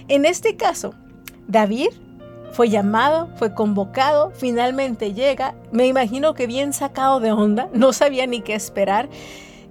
En 0.08 0.24
este 0.24 0.56
caso, 0.56 0.94
David 1.46 1.88
fue 2.54 2.68
llamado, 2.70 3.28
fue 3.36 3.52
convocado, 3.52 4.30
finalmente 4.30 5.12
llega, 5.12 5.54
me 5.72 5.86
imagino 5.86 6.34
que 6.34 6.46
bien 6.46 6.72
sacado 6.72 7.18
de 7.18 7.32
onda, 7.32 7.68
no 7.72 7.92
sabía 7.92 8.26
ni 8.26 8.40
qué 8.42 8.54
esperar 8.54 9.08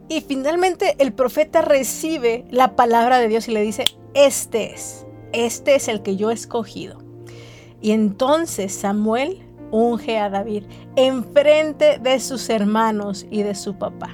y 0.10 0.22
finalmente 0.22 0.96
el 1.00 1.14
profeta 1.14 1.62
recibe 1.62 2.46
la 2.52 2.76
palabra 2.76 3.20
de 3.20 3.30
Dios 3.30 3.48
y 3.48 3.52
le 3.52 3.62
dice, 3.62 3.86
este 4.14 4.74
es, 4.74 5.06
este 5.32 5.76
es 5.76 5.88
el 5.88 6.02
que 6.02 6.18
yo 6.18 6.30
he 6.30 6.34
escogido. 6.34 7.00
Y 7.82 7.92
entonces 7.92 8.74
Samuel 8.74 9.42
unge 9.72 10.20
a 10.20 10.30
David 10.30 10.66
enfrente 10.96 12.00
de 12.00 12.20
sus 12.20 12.50
hermanos 12.50 13.26
y 13.32 13.44
de 13.44 13.56
su 13.56 13.76
papá. 13.76 14.10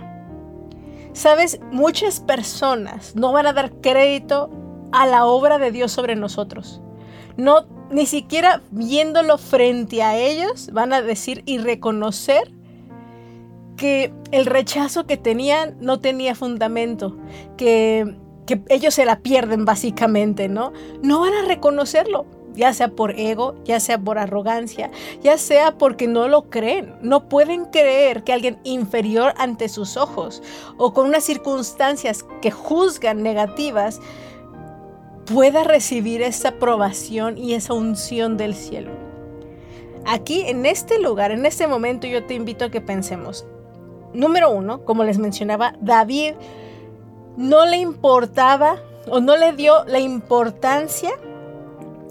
Sabes, 1.14 1.60
muchas 1.72 2.20
personas 2.20 3.16
no 3.16 3.34
van 3.34 3.48
a 3.48 3.54
dar 3.54 3.72
crédito 3.82 4.52
a 4.92 5.08
la 5.08 5.26
obra 5.26 5.58
de 5.58 5.72
Dios 5.72 5.92
sobre 5.92 6.16
nosotros. 6.16 6.82
No, 7.36 7.66
ni 7.92 8.06
siquiera 8.06 8.62
viéndolo 8.72 9.38
frente 9.38 10.04
a 10.04 10.18
ellos 10.18 10.70
van 10.72 10.94
a 10.94 11.02
decir 11.02 11.44
y 11.46 11.58
reconocer 11.58 12.52
que 13.76 14.14
el 14.32 14.46
rechazo 14.46 15.06
que 15.08 15.18
tenían 15.18 15.78
no 15.80 16.00
tenía 16.00 16.36
fundamento, 16.36 17.18
que, 17.58 18.18
que 18.46 18.62
ellos 18.68 18.94
se 18.94 19.06
la 19.06 19.20
pierden 19.22 19.64
básicamente, 19.64 20.50
¿no? 20.50 20.74
No 21.02 21.22
van 21.22 21.34
a 21.34 21.48
reconocerlo, 21.48 22.26
ya 22.56 22.74
sea 22.74 22.90
por 22.90 23.18
ego, 23.18 23.56
ya 23.64 23.80
sea 23.80 23.98
por 23.98 24.18
arrogancia, 24.18 24.92
ya 25.24 25.38
sea 25.38 25.78
porque 25.78 26.08
no 26.08 26.28
lo 26.28 26.50
creen. 26.50 26.94
No 27.02 27.30
pueden 27.30 27.66
creer 27.66 28.24
que 28.26 28.34
alguien 28.34 28.60
inferior 28.66 29.34
ante 29.38 29.70
sus 29.70 29.96
ojos 29.96 30.44
o 30.78 30.94
con 30.94 31.08
unas 31.08 31.24
circunstancias 31.24 32.26
que 32.42 32.52
juzgan 32.52 33.24
negativas 33.24 34.02
pueda 35.32 35.64
recibir 35.64 36.22
esa 36.22 36.50
aprobación 36.50 37.38
y 37.38 37.54
esa 37.54 37.74
unción 37.74 38.38
del 38.38 38.56
cielo. 38.56 38.92
Aquí, 40.06 40.42
en 40.42 40.66
este 40.66 41.00
lugar, 41.00 41.32
en 41.32 41.46
este 41.46 41.68
momento, 41.68 42.08
yo 42.08 42.26
te 42.26 42.34
invito 42.34 42.66
a 42.66 42.72
que 42.72 42.82
pensemos, 42.82 43.46
número 44.14 44.50
uno, 44.50 44.84
como 44.86 45.04
les 45.04 45.20
mencionaba, 45.20 45.76
David 45.82 46.34
no 47.38 47.66
le 47.66 47.78
importaba 47.78 48.78
o 49.08 49.20
no 49.20 49.38
le 49.38 49.54
dio 49.54 49.86
la 49.86 50.00
importancia, 50.00 51.12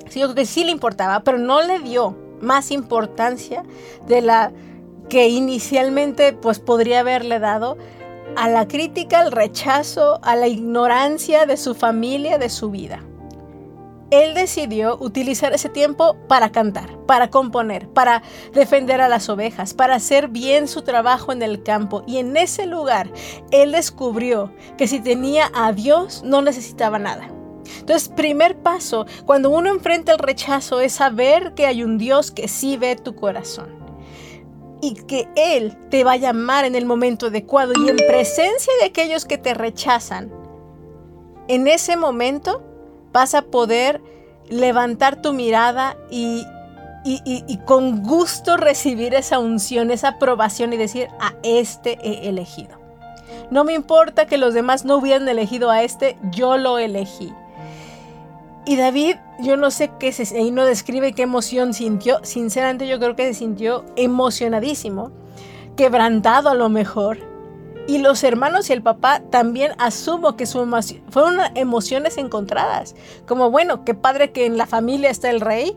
sí, 0.08 0.22
que 0.34 0.46
sí 0.46 0.64
le 0.64 0.70
importaba, 0.70 1.20
pero 1.20 1.38
no 1.38 1.62
le 1.62 1.80
dio 1.80 2.16
más 2.40 2.70
importancia 2.70 3.64
de 4.06 4.20
la 4.20 4.52
que 5.08 5.28
inicialmente 5.28 6.34
pues 6.34 6.60
podría 6.60 7.00
haberle 7.00 7.38
dado 7.38 7.78
a 8.38 8.48
la 8.48 8.68
crítica, 8.68 9.20
al 9.20 9.32
rechazo, 9.32 10.20
a 10.22 10.36
la 10.36 10.48
ignorancia 10.48 11.46
de 11.46 11.56
su 11.56 11.74
familia, 11.74 12.38
de 12.38 12.48
su 12.48 12.70
vida 12.70 13.02
él 14.10 14.34
decidió 14.34 14.96
utilizar 15.00 15.52
ese 15.52 15.68
tiempo 15.68 16.16
para 16.28 16.50
cantar, 16.50 16.98
para 17.06 17.30
componer, 17.30 17.88
para 17.88 18.22
defender 18.52 19.00
a 19.00 19.08
las 19.08 19.28
ovejas, 19.28 19.74
para 19.74 19.96
hacer 19.96 20.28
bien 20.28 20.68
su 20.68 20.82
trabajo 20.82 21.32
en 21.32 21.42
el 21.42 21.62
campo. 21.62 22.02
Y 22.06 22.18
en 22.18 22.36
ese 22.36 22.66
lugar, 22.66 23.10
él 23.50 23.72
descubrió 23.72 24.52
que 24.76 24.88
si 24.88 25.00
tenía 25.00 25.50
a 25.54 25.72
Dios, 25.72 26.22
no 26.24 26.42
necesitaba 26.42 26.98
nada. 26.98 27.28
Entonces, 27.80 28.08
primer 28.08 28.56
paso, 28.56 29.06
cuando 29.26 29.50
uno 29.50 29.70
enfrenta 29.70 30.12
el 30.12 30.18
rechazo, 30.18 30.80
es 30.80 30.94
saber 30.94 31.52
que 31.54 31.66
hay 31.66 31.82
un 31.82 31.98
Dios 31.98 32.30
que 32.30 32.48
sí 32.48 32.76
ve 32.78 32.96
tu 32.96 33.14
corazón. 33.14 33.77
Y 34.80 34.94
que 34.94 35.28
Él 35.34 35.76
te 35.90 36.04
va 36.04 36.12
a 36.12 36.16
llamar 36.16 36.64
en 36.64 36.74
el 36.74 36.86
momento 36.86 37.26
adecuado 37.26 37.72
y 37.76 37.88
en 37.88 37.96
presencia 37.96 38.72
de 38.80 38.86
aquellos 38.86 39.24
que 39.24 39.38
te 39.38 39.54
rechazan. 39.54 40.30
En 41.48 41.66
ese 41.66 41.96
momento 41.96 42.62
vas 43.12 43.34
a 43.34 43.42
poder 43.42 44.00
levantar 44.48 45.20
tu 45.20 45.32
mirada 45.32 45.96
y, 46.10 46.44
con 47.64 48.02
gusto 48.02 48.56
recibir 48.56 49.14
esa 49.14 49.38
unción, 49.38 49.90
esa 49.90 50.08
aprobación 50.08 50.72
y 50.72 50.76
decir, 50.76 51.08
a 51.20 51.34
este 51.42 51.98
he 52.02 52.28
elegido. 52.28 52.78
No 53.50 53.64
me 53.64 53.72
importa 53.72 54.26
que 54.26 54.36
los 54.36 54.52
demás 54.52 54.84
no 54.84 54.96
hubieran 54.96 55.28
elegido 55.28 55.70
a 55.70 55.82
este, 55.82 56.18
yo 56.30 56.56
lo 56.58 56.78
elegí. 56.78 57.32
Y 58.68 58.76
David, 58.76 59.16
yo 59.38 59.56
no 59.56 59.70
sé 59.70 59.90
qué 59.98 60.12
se, 60.12 60.36
ahí 60.36 60.50
no 60.50 60.66
describe 60.66 61.14
qué 61.14 61.22
emoción 61.22 61.72
sintió. 61.72 62.20
Sinceramente 62.22 62.86
yo 62.86 62.98
creo 62.98 63.16
que 63.16 63.28
se 63.28 63.32
sintió 63.32 63.86
emocionadísimo, 63.96 65.10
quebrantado 65.74 66.50
a 66.50 66.54
lo 66.54 66.68
mejor, 66.68 67.16
y 67.86 67.96
los 67.96 68.22
hermanos 68.24 68.68
y 68.68 68.74
el 68.74 68.82
papá 68.82 69.22
también 69.30 69.72
asumo 69.78 70.36
que 70.36 70.44
su 70.44 70.58
fueron 71.08 71.38
emociones 71.54 72.18
encontradas. 72.18 72.94
Como, 73.26 73.50
bueno, 73.50 73.86
qué 73.86 73.94
padre 73.94 74.32
que 74.32 74.44
en 74.44 74.58
la 74.58 74.66
familia 74.66 75.08
está 75.08 75.30
el 75.30 75.40
rey, 75.40 75.74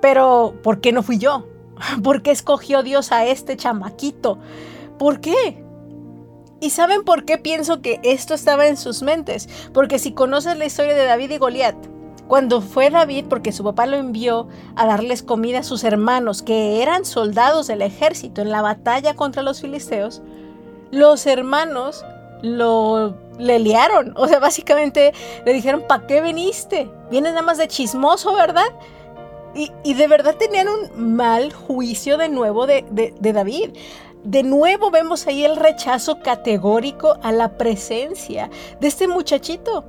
pero 0.00 0.52
¿por 0.64 0.80
qué 0.80 0.90
no 0.90 1.04
fui 1.04 1.18
yo? 1.18 1.46
¿Por 2.02 2.22
qué 2.22 2.32
escogió 2.32 2.82
Dios 2.82 3.12
a 3.12 3.24
este 3.24 3.56
chamaquito? 3.56 4.40
¿Por 4.98 5.20
qué? 5.20 5.62
¿Y 6.58 6.70
saben 6.70 7.04
por 7.04 7.24
qué 7.24 7.38
pienso 7.38 7.82
que 7.82 8.00
esto 8.02 8.34
estaba 8.34 8.66
en 8.66 8.76
sus 8.76 9.02
mentes? 9.02 9.48
Porque 9.72 10.00
si 10.00 10.10
conoces 10.10 10.58
la 10.58 10.64
historia 10.66 10.96
de 10.96 11.04
David 11.04 11.30
y 11.30 11.38
Goliat, 11.38 11.76
cuando 12.28 12.60
fue 12.60 12.90
David, 12.90 13.26
porque 13.28 13.52
su 13.52 13.64
papá 13.64 13.86
lo 13.86 13.96
envió 13.96 14.48
a 14.74 14.86
darles 14.86 15.22
comida 15.22 15.60
a 15.60 15.62
sus 15.62 15.84
hermanos, 15.84 16.42
que 16.42 16.82
eran 16.82 17.04
soldados 17.04 17.66
del 17.66 17.82
ejército 17.82 18.42
en 18.42 18.50
la 18.50 18.62
batalla 18.62 19.14
contra 19.14 19.42
los 19.42 19.60
filisteos, 19.60 20.22
los 20.90 21.26
hermanos 21.26 22.04
lo 22.42 23.16
le 23.38 23.58
liaron. 23.58 24.14
O 24.16 24.26
sea, 24.26 24.38
básicamente 24.38 25.12
le 25.44 25.52
dijeron, 25.52 25.84
¿para 25.86 26.06
qué 26.06 26.20
viniste? 26.20 26.90
Vienes 27.10 27.32
nada 27.32 27.42
más 27.42 27.58
de 27.58 27.68
chismoso, 27.68 28.34
¿verdad? 28.34 28.66
Y, 29.84 29.94
de 29.94 30.06
verdad 30.06 30.34
tenían 30.36 30.68
un 30.68 31.16
mal 31.16 31.50
juicio 31.50 32.18
de 32.18 32.28
nuevo 32.28 32.66
de, 32.66 32.84
de 32.90 33.32
David. 33.32 33.70
De 34.22 34.42
nuevo 34.42 34.90
vemos 34.90 35.26
ahí 35.26 35.44
el 35.44 35.56
rechazo 35.56 36.20
categórico 36.20 37.16
a 37.22 37.32
la 37.32 37.56
presencia 37.56 38.50
de 38.80 38.88
este 38.88 39.08
muchachito. 39.08 39.84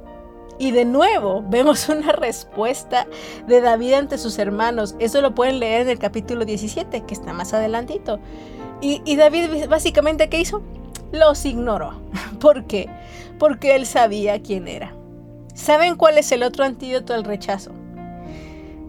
Y 0.60 0.72
de 0.72 0.86
nuevo 0.86 1.44
vemos 1.50 1.90
una 1.90 2.12
respuesta 2.12 3.08
de 3.48 3.62
David 3.62 3.94
ante 3.94 4.18
sus 4.18 4.38
hermanos. 4.40 4.96
Eso 5.00 5.22
lo 5.22 5.36
pueden 5.36 5.60
leer 5.60 5.82
en 5.82 5.90
el 5.90 6.00
capítulo 6.00 6.46
17, 6.46 7.04
que 7.06 7.14
está 7.14 7.34
más 7.34 7.54
adelantito. 7.54 8.20
Y, 8.80 9.16
David 9.16 9.68
básicamente, 9.68 10.30
¿qué 10.30 10.40
hizo? 10.40 10.62
los 11.12 11.46
ignoró. 11.46 11.94
¿Por 12.40 12.66
qué? 12.66 12.88
Porque 13.40 13.76
él 13.76 13.86
sabía 13.86 14.42
quién 14.42 14.68
era. 14.68 14.94
¿Saben 15.54 15.96
cuál 15.96 16.18
es 16.18 16.32
el 16.32 16.44
otro 16.44 16.64
antídoto 16.64 17.14
al 17.14 17.24
rechazo? 17.24 17.72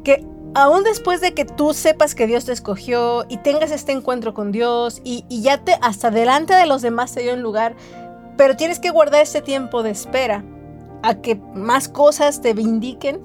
Que 0.05 0.25
aún 0.55 0.85
después 0.85 1.21
de 1.21 1.33
que 1.33 1.45
tú 1.45 1.73
sepas 1.73 2.15
que 2.15 2.27
Dios 2.27 2.45
te 2.45 2.53
escogió 2.53 3.25
y 3.29 3.39
tengas 3.39 3.71
este 3.71 3.93
encuentro 3.93 4.35
con 4.35 4.53
Dios 4.53 5.01
y, 5.05 5.25
ya 5.29 5.65
te 5.65 5.79
hasta 5.81 6.11
delante 6.11 6.55
de 6.55 6.67
los 6.67 6.83
demás 6.83 7.15
te 7.15 7.23
dio 7.23 7.35
un 7.35 7.43
lugar, 7.43 7.75
pero 8.37 8.57
tienes 8.57 8.79
que 8.79 8.91
guardar 8.91 9.23
este 9.23 9.41
tiempo 9.41 9.83
de 9.83 9.91
espera 9.91 10.45
a 11.03 11.21
que 11.21 11.37
más 11.55 11.89
cosas 11.89 12.41
te 12.41 12.55
vindiquen. 12.55 13.23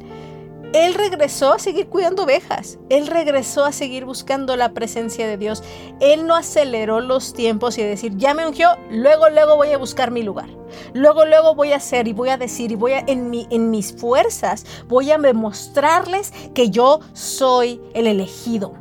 Él 0.74 0.96
regresó 0.96 1.54
a 1.54 1.60
seguir 1.60 1.88
cuidando 1.88 2.24
ovejas. 2.24 2.80
Él 2.90 3.06
regresó 3.06 3.64
a 3.64 3.72
seguir 3.72 4.06
buscando 4.06 4.56
la 4.56 4.74
presencia 4.74 5.28
de 5.28 5.38
Dios. 5.38 5.64
Él 6.00 6.26
no 6.26 6.36
aceleró 6.36 7.00
los 7.00 7.34
tiempos 7.34 7.78
y 7.78 7.84
decir, 7.84 8.18
ya 8.18 8.34
me 8.34 8.48
ungió, 8.48 8.70
luego, 8.90 9.30
luego 9.30 9.56
voy 9.56 9.70
a 9.70 9.78
buscar 9.78 10.10
mi 10.10 10.24
lugar. 10.24 10.50
Luego, 10.96 11.26
luego 11.26 11.54
voy 11.54 11.74
a 11.74 11.78
hacer 11.78 12.08
y 12.08 12.14
voy 12.14 12.30
a 12.30 12.38
decir 12.38 12.72
y 12.72 12.76
voy 12.76 12.94
a, 12.94 13.04
en, 13.06 13.32
en 13.52 13.70
mis 13.70 13.96
fuerzas, 13.96 14.66
voy 14.88 15.12
a 15.12 15.20
demostrarles 15.20 16.32
que 16.56 16.72
yo 16.72 17.02
soy 17.14 17.80
el 17.94 18.08
elegido. 18.08 18.74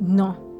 No. 0.00 0.50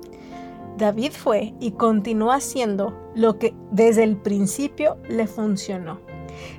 David 0.78 1.12
fue 1.12 1.52
y 1.58 1.72
continuó 1.72 2.30
haciendo 2.30 2.96
lo 3.16 3.38
que 3.38 3.54
desde 3.72 4.04
el 4.04 4.16
principio 4.16 4.98
le 5.08 5.26
funcionó 5.26 6.09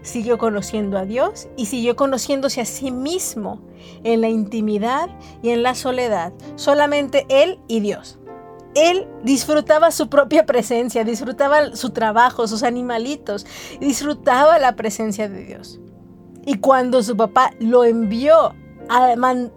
siguió 0.02 0.38
conociendo 0.38 0.98
a 0.98 1.06
Dios 1.06 1.48
y 1.58 1.66
siguió 1.66 1.96
conociéndose 1.96 2.62
a 2.62 2.66
sí 2.66 2.92
mismo 2.92 3.62
en 4.04 4.22
la 4.22 4.30
intimidad 4.30 5.10
y 5.42 5.50
en 5.50 5.64
la 5.64 5.76
soledad, 5.76 6.34
solamente 6.56 7.26
Él 7.30 7.60
y 7.68 7.80
Dios. 7.80 8.18
Él 8.74 9.08
disfrutaba 9.24 9.92
su 9.92 10.10
propia 10.10 10.46
presencia, 10.46 11.04
disfrutaba 11.04 11.76
su 11.76 11.90
trabajo, 11.90 12.48
sus 12.48 12.64
animalitos, 12.64 13.46
disfrutaba 13.80 14.60
la 14.60 14.76
presencia 14.76 15.28
de 15.28 15.44
Dios. 15.44 15.80
Y 16.46 16.56
cuando 16.56 17.04
su 17.04 17.18
papá 17.18 17.52
lo 17.60 17.84
envió 17.84 18.56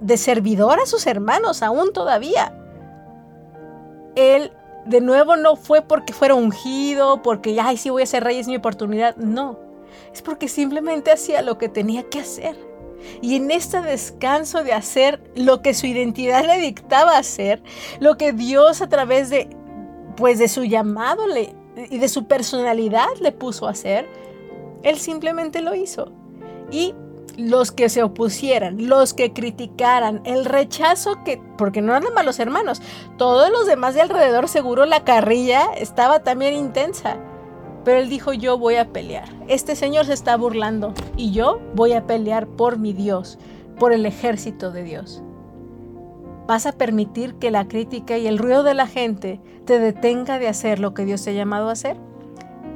de 0.00 0.16
servidor 0.16 0.80
a 0.80 0.86
sus 0.86 1.06
hermanos, 1.06 1.62
aún 1.62 1.92
todavía, 1.92 2.52
él 4.16 4.52
de 4.86 5.00
nuevo 5.00 5.36
no 5.36 5.56
fue 5.56 5.82
porque 5.82 6.12
fuera 6.12 6.34
ungido, 6.34 7.22
porque, 7.22 7.58
ay, 7.60 7.76
sí 7.76 7.90
voy 7.90 8.02
a 8.02 8.06
ser 8.06 8.22
rey, 8.22 8.38
es 8.38 8.46
mi 8.46 8.56
oportunidad. 8.56 9.16
No, 9.16 9.58
es 10.14 10.22
porque 10.22 10.48
simplemente 10.48 11.10
hacía 11.10 11.42
lo 11.42 11.58
que 11.58 11.68
tenía 11.68 12.04
que 12.04 12.20
hacer. 12.20 12.56
Y 13.20 13.36
en 13.36 13.50
este 13.50 13.82
descanso 13.82 14.64
de 14.64 14.72
hacer 14.72 15.20
lo 15.34 15.60
que 15.60 15.74
su 15.74 15.86
identidad 15.86 16.46
le 16.46 16.58
dictaba 16.58 17.18
hacer, 17.18 17.62
lo 18.00 18.16
que 18.16 18.32
Dios 18.32 18.80
a 18.80 18.88
través 18.88 19.28
de 19.28 19.50
pues 20.16 20.38
de 20.38 20.46
su 20.46 20.64
llamado 20.64 21.24
y 21.90 21.98
de 21.98 22.08
su 22.08 22.26
personalidad 22.26 23.08
le 23.20 23.32
puso 23.32 23.66
a 23.66 23.72
hacer, 23.72 24.08
él 24.84 24.96
simplemente 24.98 25.60
lo 25.60 25.74
hizo. 25.74 26.12
Y 26.70 26.94
los 27.36 27.72
que 27.72 27.88
se 27.88 28.04
opusieran, 28.04 28.86
los 28.86 29.12
que 29.12 29.32
criticaran, 29.32 30.22
el 30.24 30.44
rechazo 30.44 31.24
que, 31.24 31.40
porque 31.58 31.82
no 31.82 31.96
eran 31.96 32.14
malos 32.14 32.38
hermanos, 32.38 32.80
todos 33.18 33.50
los 33.50 33.66
demás 33.66 33.94
de 33.94 34.02
alrededor 34.02 34.48
seguro 34.48 34.86
la 34.86 35.02
carrilla 35.02 35.66
estaba 35.76 36.22
también 36.22 36.54
intensa. 36.54 37.18
Pero 37.84 37.98
él 37.98 38.08
dijo, 38.08 38.32
yo 38.32 38.58
voy 38.58 38.76
a 38.76 38.92
pelear. 38.92 39.28
Este 39.48 39.76
señor 39.76 40.06
se 40.06 40.14
está 40.14 40.36
burlando 40.36 40.94
y 41.16 41.32
yo 41.32 41.60
voy 41.74 41.92
a 41.92 42.06
pelear 42.06 42.46
por 42.46 42.78
mi 42.78 42.92
Dios, 42.92 43.38
por 43.78 43.92
el 43.92 44.06
ejército 44.06 44.70
de 44.70 44.82
Dios. 44.82 45.22
¿Vas 46.46 46.66
a 46.66 46.72
permitir 46.72 47.34
que 47.36 47.50
la 47.50 47.68
crítica 47.68 48.18
y 48.18 48.26
el 48.26 48.38
ruido 48.38 48.62
de 48.62 48.74
la 48.74 48.86
gente 48.86 49.40
te 49.64 49.78
detenga 49.78 50.38
de 50.38 50.48
hacer 50.48 50.78
lo 50.78 50.92
que 50.94 51.04
Dios 51.04 51.24
te 51.24 51.30
ha 51.30 51.34
llamado 51.34 51.68
a 51.68 51.72
hacer? 51.72 51.96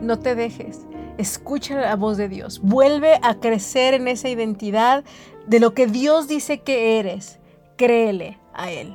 No 0.01 0.19
te 0.19 0.35
dejes. 0.35 0.87
Escucha 1.19 1.81
la 1.81 1.97
voz 1.97 2.17
de 2.17 2.29
Dios. 2.29 2.61
Vuelve 2.63 3.19
a 3.23 3.41
crecer 3.41 3.95
en 3.95 4.09
esa 4.09 4.29
identidad 4.29 5.05
de 5.47 5.61
lo 5.61 5.75
que 5.75 5.87
Dios 5.87 6.29
dice 6.29 6.61
que 6.61 6.99
eres. 6.99 7.41
Créele 7.77 8.39
a 8.55 8.71
Él. 8.71 8.95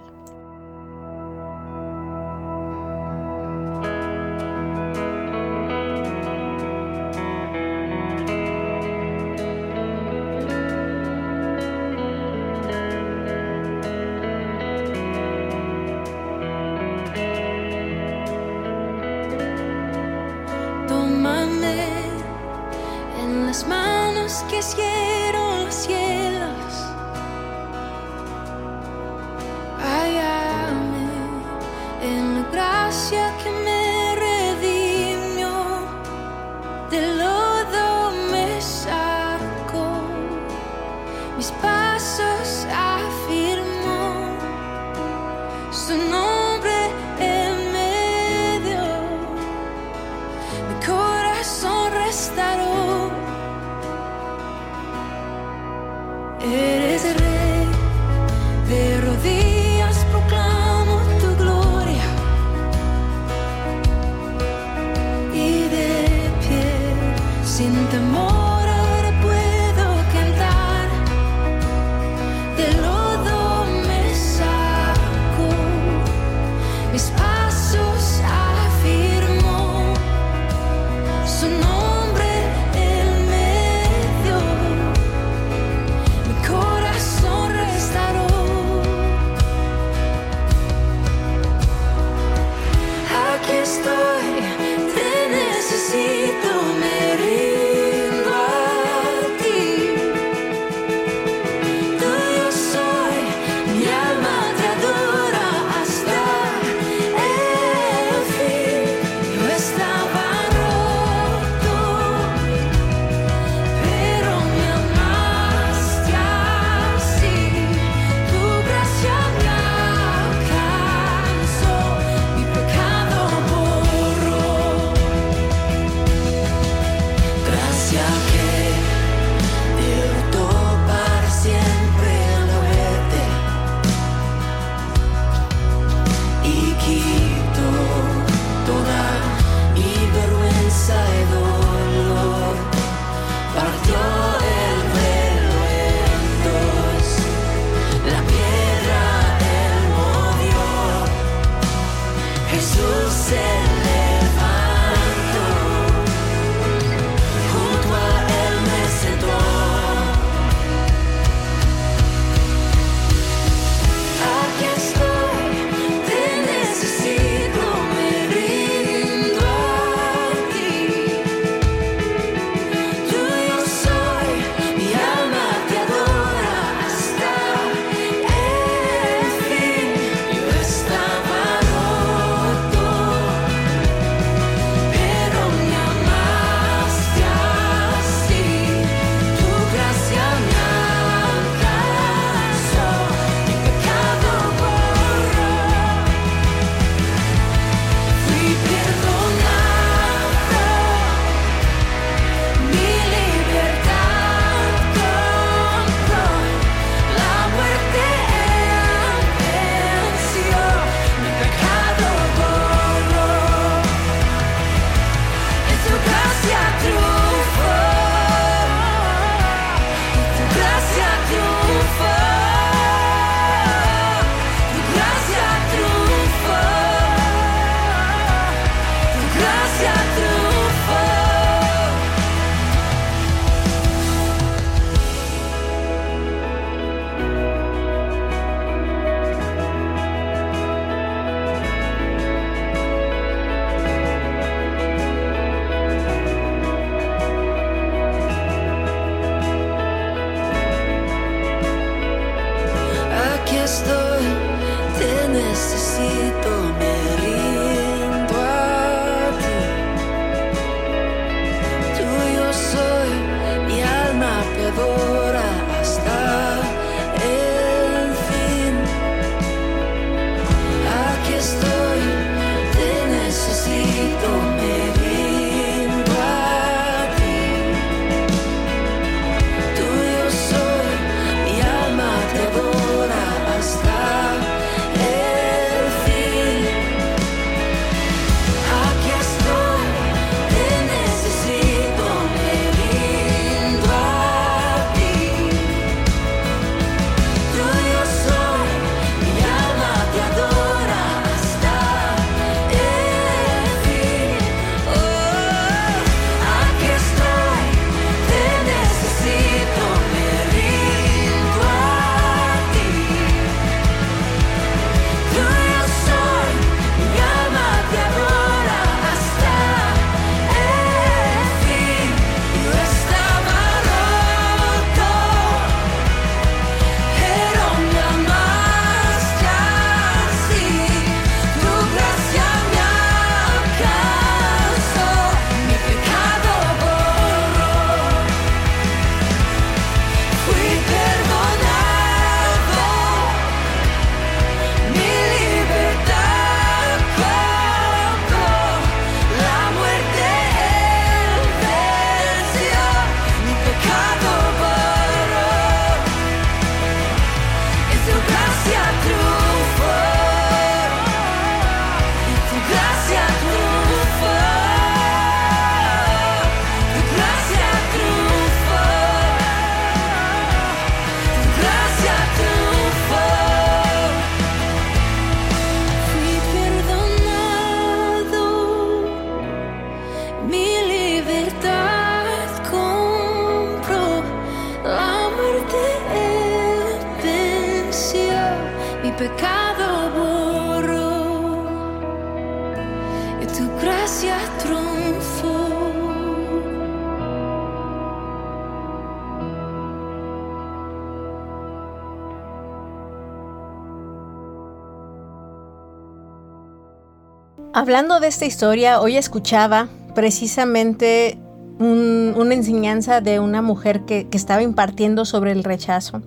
Hablando 407.84 408.22
de 408.22 408.28
esta 408.28 408.46
historia, 408.46 409.02
hoy 409.02 409.18
escuchaba 409.18 409.90
precisamente 410.16 411.38
un- 411.80 412.34
una 412.38 412.54
enseñanza 412.54 413.20
de 413.20 413.42
una 413.42 413.62
mujer 413.62 414.06
que, 414.06 414.30
que 414.30 414.38
estaba 414.38 414.62
impartiendo 414.62 415.26
sobre 415.26 415.52
el 415.52 415.66
rechazo. 415.66 416.22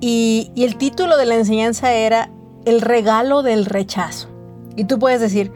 Y, 0.00 0.50
y 0.56 0.64
el 0.64 0.74
título 0.76 1.16
de 1.16 1.26
la 1.26 1.36
enseñanza 1.36 1.92
era 1.92 2.28
El 2.64 2.80
regalo 2.80 3.44
del 3.44 3.66
rechazo. 3.66 4.26
Y 4.74 4.86
tú 4.86 4.98
puedes 4.98 5.20
decir, 5.20 5.52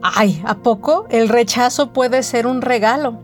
ay, 0.00 0.40
¿a 0.46 0.54
poco 0.56 1.04
el 1.10 1.28
rechazo 1.28 1.92
puede 1.92 2.22
ser 2.22 2.46
un 2.46 2.62
regalo? 2.62 3.18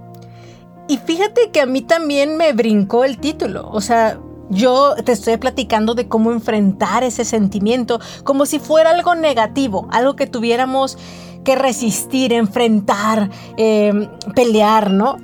Y 0.86 0.98
fíjate 0.98 1.50
que 1.50 1.62
a 1.62 1.66
mí 1.66 1.80
también 1.80 2.36
me 2.36 2.52
brincó 2.52 3.04
el 3.04 3.16
título. 3.16 3.70
O 3.72 3.80
sea, 3.80 4.18
yo 4.50 4.94
te 5.04 5.12
estoy 5.12 5.36
platicando 5.36 5.94
de 5.94 6.08
cómo 6.08 6.32
enfrentar 6.32 7.04
ese 7.04 7.24
sentimiento 7.24 8.00
como 8.24 8.46
si 8.46 8.58
fuera 8.58 8.90
algo 8.90 9.14
negativo, 9.14 9.88
algo 9.90 10.16
que 10.16 10.26
tuviéramos 10.26 10.98
que 11.44 11.54
resistir, 11.54 12.32
enfrentar, 12.32 13.30
eh, 13.56 14.08
pelear, 14.34 14.90
¿no? 14.90 15.16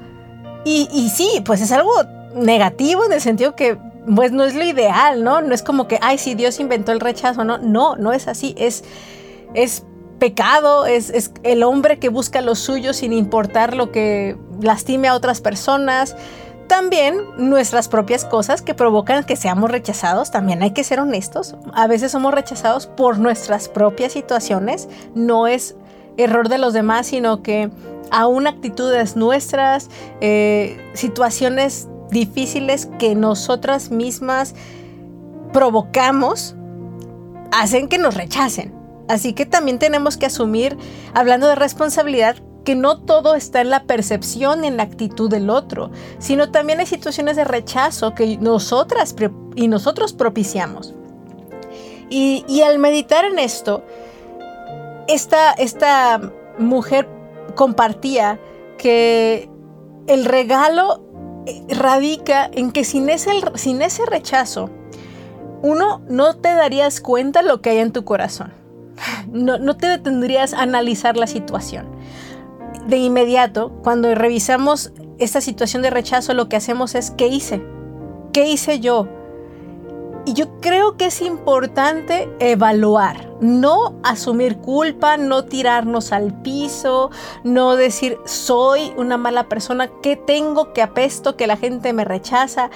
Y, 0.64 1.11
sí, 1.12 1.42
pues 1.44 1.61
es 1.61 1.72
algo 1.72 1.90
negativo 2.37 3.04
en 3.04 3.12
el 3.12 3.20
sentido 3.20 3.56
que 3.56 3.76
pues 4.14 4.30
no 4.30 4.44
es 4.44 4.54
lo 4.54 4.64
ideal, 4.64 5.24
¿no? 5.24 5.42
No 5.42 5.54
es 5.54 5.62
como 5.62 5.88
que, 5.88 5.98
ay, 6.00 6.18
si 6.18 6.35
Dios 6.35 6.61
inventó 6.61 6.92
el 6.92 7.00
rechazo, 7.00 7.44
no, 7.44 7.58
no, 7.58 7.96
no 7.96 8.12
es 8.12 8.28
así, 8.28 8.54
es, 8.56 8.85
es 9.54 9.85
pecado, 10.20 10.87
es, 10.87 11.11
es 11.11 11.32
el 11.42 11.64
hombre 11.64 11.98
que 11.98 12.08
busca 12.08 12.40
lo 12.40 12.54
suyo 12.54 12.92
sin 12.92 13.12
importar 13.12 13.74
lo 13.74 13.90
que 13.90 14.37
lastime 14.61 15.08
a 15.08 15.14
otras 15.14 15.40
personas. 15.40 16.16
También 16.72 17.18
nuestras 17.37 17.88
propias 17.88 18.24
cosas 18.24 18.62
que 18.62 18.72
provocan 18.72 19.24
que 19.24 19.37
seamos 19.37 19.70
rechazados, 19.70 20.30
también 20.30 20.62
hay 20.62 20.70
que 20.70 20.85
ser 20.85 21.00
honestos. 21.00 21.54
A 21.74 21.87
veces 21.87 22.12
somos 22.12 22.32
rechazados 22.32 22.87
por 22.87 23.18
nuestras 23.18 23.68
propias 23.68 24.12
situaciones, 24.12 24.88
no 25.14 25.46
es 25.46 25.76
error 26.16 26.48
de 26.48 26.56
los 26.56 26.72
demás, 26.72 27.08
sino 27.08 27.42
que 27.42 27.70
aún 28.11 28.46
actitudes 28.46 29.16
nuestras, 29.16 29.90
eh, 30.22 30.78
situaciones 30.94 31.88
difíciles 32.11 32.88
que 32.98 33.14
nosotras 33.14 33.90
mismas 33.90 34.54
provocamos, 35.52 36.56
hacen 37.50 37.87
que 37.87 37.98
nos 37.98 38.14
rechacen. 38.14 38.72
Así 39.11 39.35
que 39.35 39.44
también 39.44 39.78
tenemos 39.78 40.16
que 40.16 40.24
asumir, 40.24 40.78
hablando 41.12 41.48
de 41.48 41.54
responsabilidad, 41.54 42.37
que 42.64 42.75
no 42.75 42.98
todo 42.98 43.35
está 43.35 43.61
en 43.61 43.70
la 43.70 43.85
percepción 43.85 44.64
en 44.64 44.77
la 44.77 44.85
actitud 44.85 45.31
del 45.31 45.51
otro, 45.51 45.90
sino 46.18 46.51
también 46.51 46.81
hay 46.81 46.87
situaciones 46.87 47.37
de 47.37 47.44
rechazo 47.44 48.14
que 48.14 48.37
nosotras 48.38 49.14
y 49.55 49.68
nosotros 49.68 50.12
propiciamos. 50.12 50.94
Y, 52.09 52.44
y 52.46 52.62
al 52.62 52.79
meditar 52.79 53.25
en 53.25 53.38
esto, 53.38 53.83
esta, 55.09 55.53
esta 55.53 56.20
mujer 56.59 57.09
compartía 57.55 58.38
que 58.79 59.48
el 60.07 60.25
regalo 60.25 61.03
eh, 61.46 61.62
radica 61.75 62.48
en 62.53 62.72
que 62.72 62.85
sin 62.85 63.09
ese, 63.09 63.31
sin 63.55 63.83
ese 63.83 64.07
rechazo, 64.07 64.70
uno 65.62 66.03
no 66.09 66.37
te 66.37 66.53
darías 66.55 67.01
cuenta 67.01 67.42
lo 67.42 67.61
que 67.61 67.70
hay 67.70 67.79
en 67.79 67.92
tu 67.92 68.05
corazón. 68.05 68.53
No, 69.31 69.59
no 69.59 69.77
te 69.77 69.87
detendrías 69.87 70.55
a 70.55 70.62
analizar 70.62 71.16
la 71.16 71.27
situación. 71.27 71.87
De 72.86 72.96
inmediato, 72.96 73.70
cuando 73.82 74.14
revisamos 74.14 74.92
esta 75.18 75.40
situación 75.40 75.82
de 75.82 75.90
rechazo, 75.90 76.34
lo 76.34 76.48
que 76.48 76.56
hacemos 76.56 76.94
es, 76.94 77.10
¿qué 77.12 77.28
hice? 77.28 77.62
¿Qué 78.32 78.48
hice 78.48 78.80
yo? 78.80 79.08
Y 80.24 80.34
yo 80.34 80.60
creo 80.60 80.96
que 80.96 81.06
es 81.06 81.20
importante 81.20 82.28
evaluar, 82.38 83.28
no 83.40 83.94
asumir 84.04 84.58
culpa, 84.58 85.16
no 85.16 85.44
tirarnos 85.44 86.12
al 86.12 86.42
piso, 86.42 87.10
no 87.42 87.74
decir 87.74 88.18
soy 88.24 88.92
una 88.96 89.16
mala 89.16 89.48
persona, 89.48 89.88
que 90.00 90.14
tengo, 90.14 90.72
que 90.72 90.82
apesto, 90.82 91.36
que 91.36 91.48
la 91.48 91.56
gente 91.56 91.92
me 91.92 92.04
rechaza, 92.04 92.70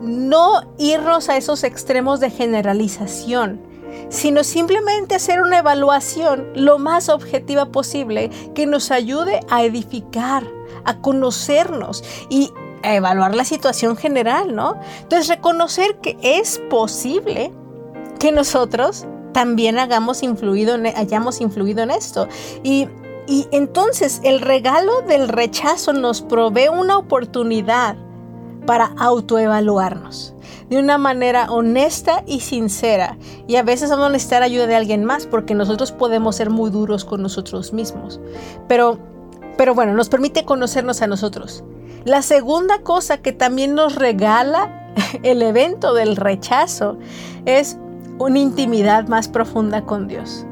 no 0.00 0.62
irnos 0.78 1.28
a 1.28 1.36
esos 1.36 1.64
extremos 1.64 2.18
de 2.18 2.30
generalización, 2.30 3.60
sino 4.08 4.44
simplemente 4.44 5.14
hacer 5.14 5.40
una 5.40 5.58
evaluación 5.58 6.48
lo 6.54 6.78
más 6.78 7.08
objetiva 7.08 7.66
posible 7.66 8.30
que 8.54 8.66
nos 8.66 8.90
ayude 8.90 9.40
a 9.48 9.64
edificar, 9.64 10.46
a 10.84 10.98
conocernos 11.00 12.04
y 12.28 12.52
a 12.82 12.94
evaluar 12.94 13.34
la 13.34 13.44
situación 13.44 13.96
general, 13.96 14.54
¿no? 14.54 14.78
Entonces 15.00 15.28
reconocer 15.28 15.96
que 15.96 16.16
es 16.22 16.60
posible 16.70 17.52
que 18.18 18.32
nosotros 18.32 19.06
también 19.32 19.78
hagamos 19.78 20.22
influido 20.22 20.74
en, 20.76 20.86
hayamos 20.86 21.40
influido 21.40 21.82
en 21.82 21.90
esto. 21.90 22.28
Y, 22.62 22.88
y 23.26 23.48
entonces 23.50 24.20
el 24.24 24.40
regalo 24.40 25.02
del 25.02 25.28
rechazo 25.28 25.92
nos 25.92 26.22
provee 26.22 26.68
una 26.68 26.96
oportunidad 26.96 27.96
para 28.66 28.92
autoevaluarnos 28.98 30.34
de 30.68 30.78
una 30.78 30.98
manera 30.98 31.50
honesta 31.50 32.22
y 32.26 32.40
sincera. 32.40 33.16
Y 33.46 33.56
a 33.56 33.62
veces 33.62 33.90
vamos 33.90 34.06
a 34.06 34.10
necesitar 34.10 34.42
ayuda 34.42 34.66
de 34.66 34.74
alguien 34.74 35.04
más 35.04 35.26
porque 35.26 35.54
nosotros 35.54 35.92
podemos 35.92 36.36
ser 36.36 36.50
muy 36.50 36.70
duros 36.70 37.04
con 37.04 37.22
nosotros 37.22 37.72
mismos. 37.72 38.20
Pero, 38.68 38.98
pero 39.56 39.74
bueno, 39.74 39.94
nos 39.94 40.08
permite 40.08 40.44
conocernos 40.44 41.02
a 41.02 41.06
nosotros. 41.06 41.64
La 42.04 42.22
segunda 42.22 42.82
cosa 42.82 43.18
que 43.18 43.32
también 43.32 43.74
nos 43.74 43.94
regala 43.94 44.92
el 45.22 45.42
evento 45.42 45.94
del 45.94 46.16
rechazo 46.16 46.98
es 47.44 47.78
una 48.18 48.38
intimidad 48.38 49.08
más 49.08 49.28
profunda 49.28 49.82
con 49.84 50.08
Dios. 50.08 50.46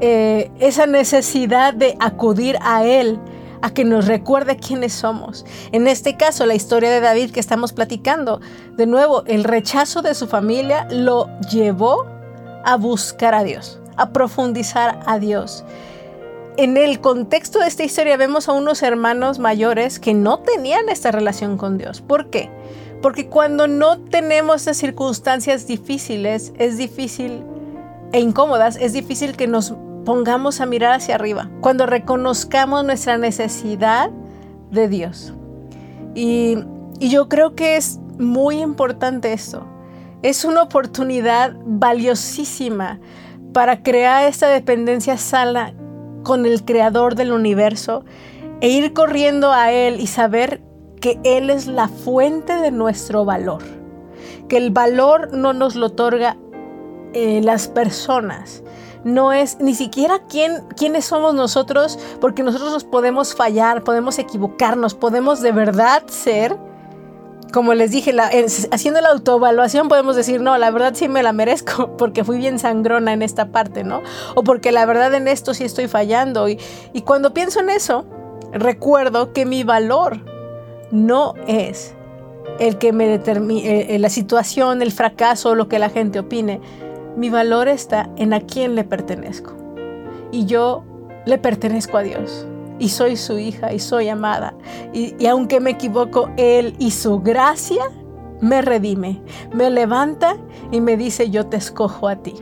Eh, 0.00 0.50
esa 0.60 0.86
necesidad 0.86 1.72
de 1.72 1.96
acudir 2.00 2.58
a 2.60 2.84
Él, 2.84 3.18
a 3.62 3.70
que 3.70 3.84
nos 3.84 4.06
recuerde 4.06 4.56
quiénes 4.56 4.92
somos. 4.92 5.44
En 5.72 5.88
este 5.88 6.16
caso, 6.16 6.46
la 6.46 6.54
historia 6.54 6.90
de 6.90 7.00
David 7.00 7.30
que 7.30 7.40
estamos 7.40 7.72
platicando, 7.72 8.40
de 8.76 8.86
nuevo, 8.86 9.24
el 9.26 9.44
rechazo 9.44 10.02
de 10.02 10.14
su 10.14 10.26
familia 10.26 10.86
lo 10.90 11.28
llevó 11.50 12.06
a 12.64 12.76
buscar 12.76 13.34
a 13.34 13.44
Dios, 13.44 13.80
a 13.96 14.10
profundizar 14.10 15.00
a 15.06 15.18
Dios 15.18 15.64
en 16.56 16.76
el 16.76 17.00
contexto 17.00 17.58
de 17.58 17.66
esta 17.66 17.84
historia 17.84 18.16
vemos 18.16 18.48
a 18.48 18.52
unos 18.52 18.82
hermanos 18.82 19.38
mayores 19.38 19.98
que 19.98 20.14
no 20.14 20.38
tenían 20.38 20.88
esta 20.88 21.10
relación 21.10 21.58
con 21.58 21.78
Dios. 21.78 22.00
¿Por 22.00 22.30
qué? 22.30 22.50
Porque 23.02 23.28
cuando 23.28 23.68
no 23.68 23.98
tenemos 23.98 24.62
esas 24.62 24.78
circunstancias 24.78 25.66
difíciles, 25.66 26.52
es 26.58 26.78
difícil 26.78 27.44
e 28.12 28.20
incómodas, 28.20 28.76
es 28.76 28.92
difícil 28.94 29.36
que 29.36 29.46
nos 29.46 29.74
pongamos 30.06 30.60
a 30.62 30.66
mirar 30.66 30.94
hacia 30.94 31.16
arriba. 31.16 31.50
Cuando 31.60 31.84
reconozcamos 31.84 32.84
nuestra 32.84 33.18
necesidad 33.18 34.10
de 34.70 34.88
Dios. 34.88 35.34
Y, 36.14 36.56
y 37.00 37.10
yo 37.10 37.28
creo 37.28 37.54
que 37.54 37.76
es 37.76 37.98
muy 38.18 38.60
importante 38.62 39.34
esto. 39.34 39.66
Es 40.22 40.44
una 40.44 40.62
oportunidad 40.62 41.56
valiosísima 41.66 43.00
para 43.52 43.82
crear 43.82 44.24
esta 44.24 44.48
dependencia 44.48 45.18
sana 45.18 45.74
con 46.22 46.46
el 46.46 46.64
creador 46.64 47.16
del 47.16 47.32
universo 47.32 48.04
e 48.60 48.68
ir 48.68 48.92
corriendo 48.92 49.52
a 49.52 49.72
Él 49.72 50.00
y 50.00 50.06
saber 50.06 50.62
que 51.00 51.18
Él 51.24 51.50
es 51.50 51.66
la 51.66 51.88
fuente 51.88 52.54
de 52.54 52.70
nuestro 52.70 53.24
valor. 53.24 53.62
Que 54.48 54.56
el 54.56 54.70
valor 54.70 55.32
no 55.34 55.52
nos 55.52 55.74
lo 55.74 55.86
otorga 55.86 56.36
eh, 57.12 57.40
las 57.42 57.66
personas. 57.66 58.62
No 59.06 59.32
es 59.32 59.60
ni 59.60 59.76
siquiera 59.76 60.18
quién, 60.28 60.64
quiénes 60.76 61.04
somos 61.04 61.32
nosotros, 61.32 61.96
porque 62.20 62.42
nosotros 62.42 62.72
nos 62.72 62.82
podemos 62.82 63.36
fallar, 63.36 63.84
podemos 63.84 64.18
equivocarnos, 64.18 64.94
podemos 64.94 65.40
de 65.40 65.52
verdad 65.52 66.02
ser 66.08 66.58
como 67.52 67.74
les 67.74 67.90
dije, 67.90 68.12
la, 68.12 68.30
haciendo 68.72 69.00
la 69.00 69.10
autoevaluación 69.10 69.88
podemos 69.88 70.16
decir, 70.16 70.40
no, 70.40 70.58
la 70.58 70.70
verdad 70.70 70.92
sí 70.94 71.08
me 71.08 71.22
la 71.22 71.32
merezco 71.32 71.96
porque 71.98 72.24
fui 72.24 72.38
bien 72.38 72.58
sangrona 72.58 73.12
en 73.12 73.22
esta 73.22 73.46
parte, 73.46 73.84
¿no? 73.84 74.02
O 74.34 74.42
porque 74.42 74.72
la 74.72 74.84
verdad 74.86 75.14
en 75.14 75.28
esto 75.28 75.54
sí 75.54 75.64
estoy 75.64 75.88
fallando. 75.88 76.48
Y, 76.48 76.58
cuando 77.04 77.32
pienso 77.32 77.60
en 77.60 77.70
eso, 77.70 78.04
recuerdo 78.52 79.32
que 79.32 79.46
mi 79.46 79.64
valor 79.64 80.20
no 80.90 81.34
es 81.46 81.94
el 82.58 82.78
que 82.78 82.92
me 82.92 83.06
determine, 83.06 83.94
eh, 83.94 83.98
la 83.98 84.10
situación, 84.10 84.82
el 84.82 84.92
fracaso, 84.92 85.54
lo 85.54 85.68
que 85.68 85.78
la 85.78 85.88
gente 85.88 86.18
opine. 86.18 86.60
Mi 87.16 87.30
valor 87.30 87.68
está 87.68 88.10
en 88.16 88.32
a 88.32 88.40
quién 88.40 88.74
le 88.74 88.84
pertenezco. 88.84 89.54
Y 90.30 90.46
yo 90.46 90.84
le 91.24 91.38
pertenezco 91.38 91.96
a 91.96 92.02
Dios 92.02 92.46
y 92.78 92.90
soy 92.90 93.16
su 93.16 93.38
hija 93.38 93.72
y 93.72 93.78
soy 93.78 94.08
amada. 94.08 94.54
Y, 94.92 95.14
y, 95.18 95.26
aunque 95.26 95.60
me 95.60 95.70
equivoco, 95.70 96.30
Él 96.36 96.74
y 96.78 96.90
su 96.90 97.20
gracia 97.20 97.84
me 98.40 98.62
redime, 98.62 99.22
me 99.54 99.70
levanta 99.70 100.36
y 100.70 100.80
me 100.80 100.96
dice, 100.96 101.30
yo 101.30 101.46
te 101.46 101.56
escojo 101.56 102.08
a 102.08 102.16
ti. 102.16 102.34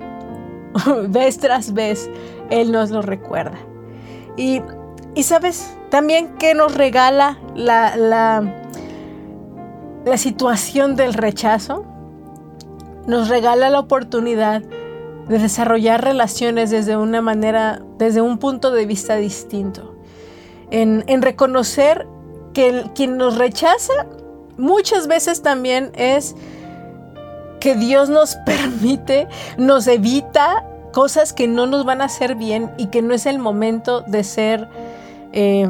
vez 1.09 1.39
tras 1.39 1.73
vez, 1.73 2.11
Él 2.51 2.73
nos 2.73 2.91
lo 2.91 3.03
recuerda. 3.03 3.59
Y, 4.37 4.63
sabes, 5.23 5.77
también 5.91 6.37
que 6.37 6.55
nos 6.55 6.75
regala 6.75 7.39
la, 7.55 7.97
la, 7.97 8.43
la 10.05 10.19
situación 10.19 10.97
del 10.97 11.15
rechazo, 11.15 11.85
nos 13.07 13.29
regala 13.29 13.71
la 13.71 13.81
oportunidad 13.81 14.62
de 15.29 15.38
desarrollar 15.38 16.03
relaciones 16.05 16.71
desde 16.71 16.97
una 16.97 17.23
manera, 17.23 17.83
desde 17.99 18.21
un 18.21 18.38
punto 18.38 18.71
de 18.71 18.87
vista 18.87 19.17
distinto. 19.17 19.95
En, 20.71 21.05
en 21.07 21.23
reconocer 21.23 22.07
que 22.53 22.85
quien 22.95 23.17
nos 23.17 23.37
rechaza 23.38 23.93
muchas 24.57 25.07
veces 25.07 25.43
también 25.43 25.90
es 25.95 26.35
que 27.61 27.75
Dios 27.75 28.09
nos 28.09 28.37
permite, 28.47 29.29
nos 29.57 29.87
evita 29.87 30.67
cosas 30.93 31.33
que 31.33 31.49
no 31.49 31.67
nos 31.67 31.85
van 31.85 32.01
a 32.01 32.05
hacer 32.05 32.37
bien 32.37 32.71
y 32.79 32.87
que 32.87 33.03
no 33.03 33.14
es 33.14 33.27
el 33.27 33.38
momento 33.38 34.03
de 34.03 34.23
ser, 34.23 34.69
eh, 35.33 35.69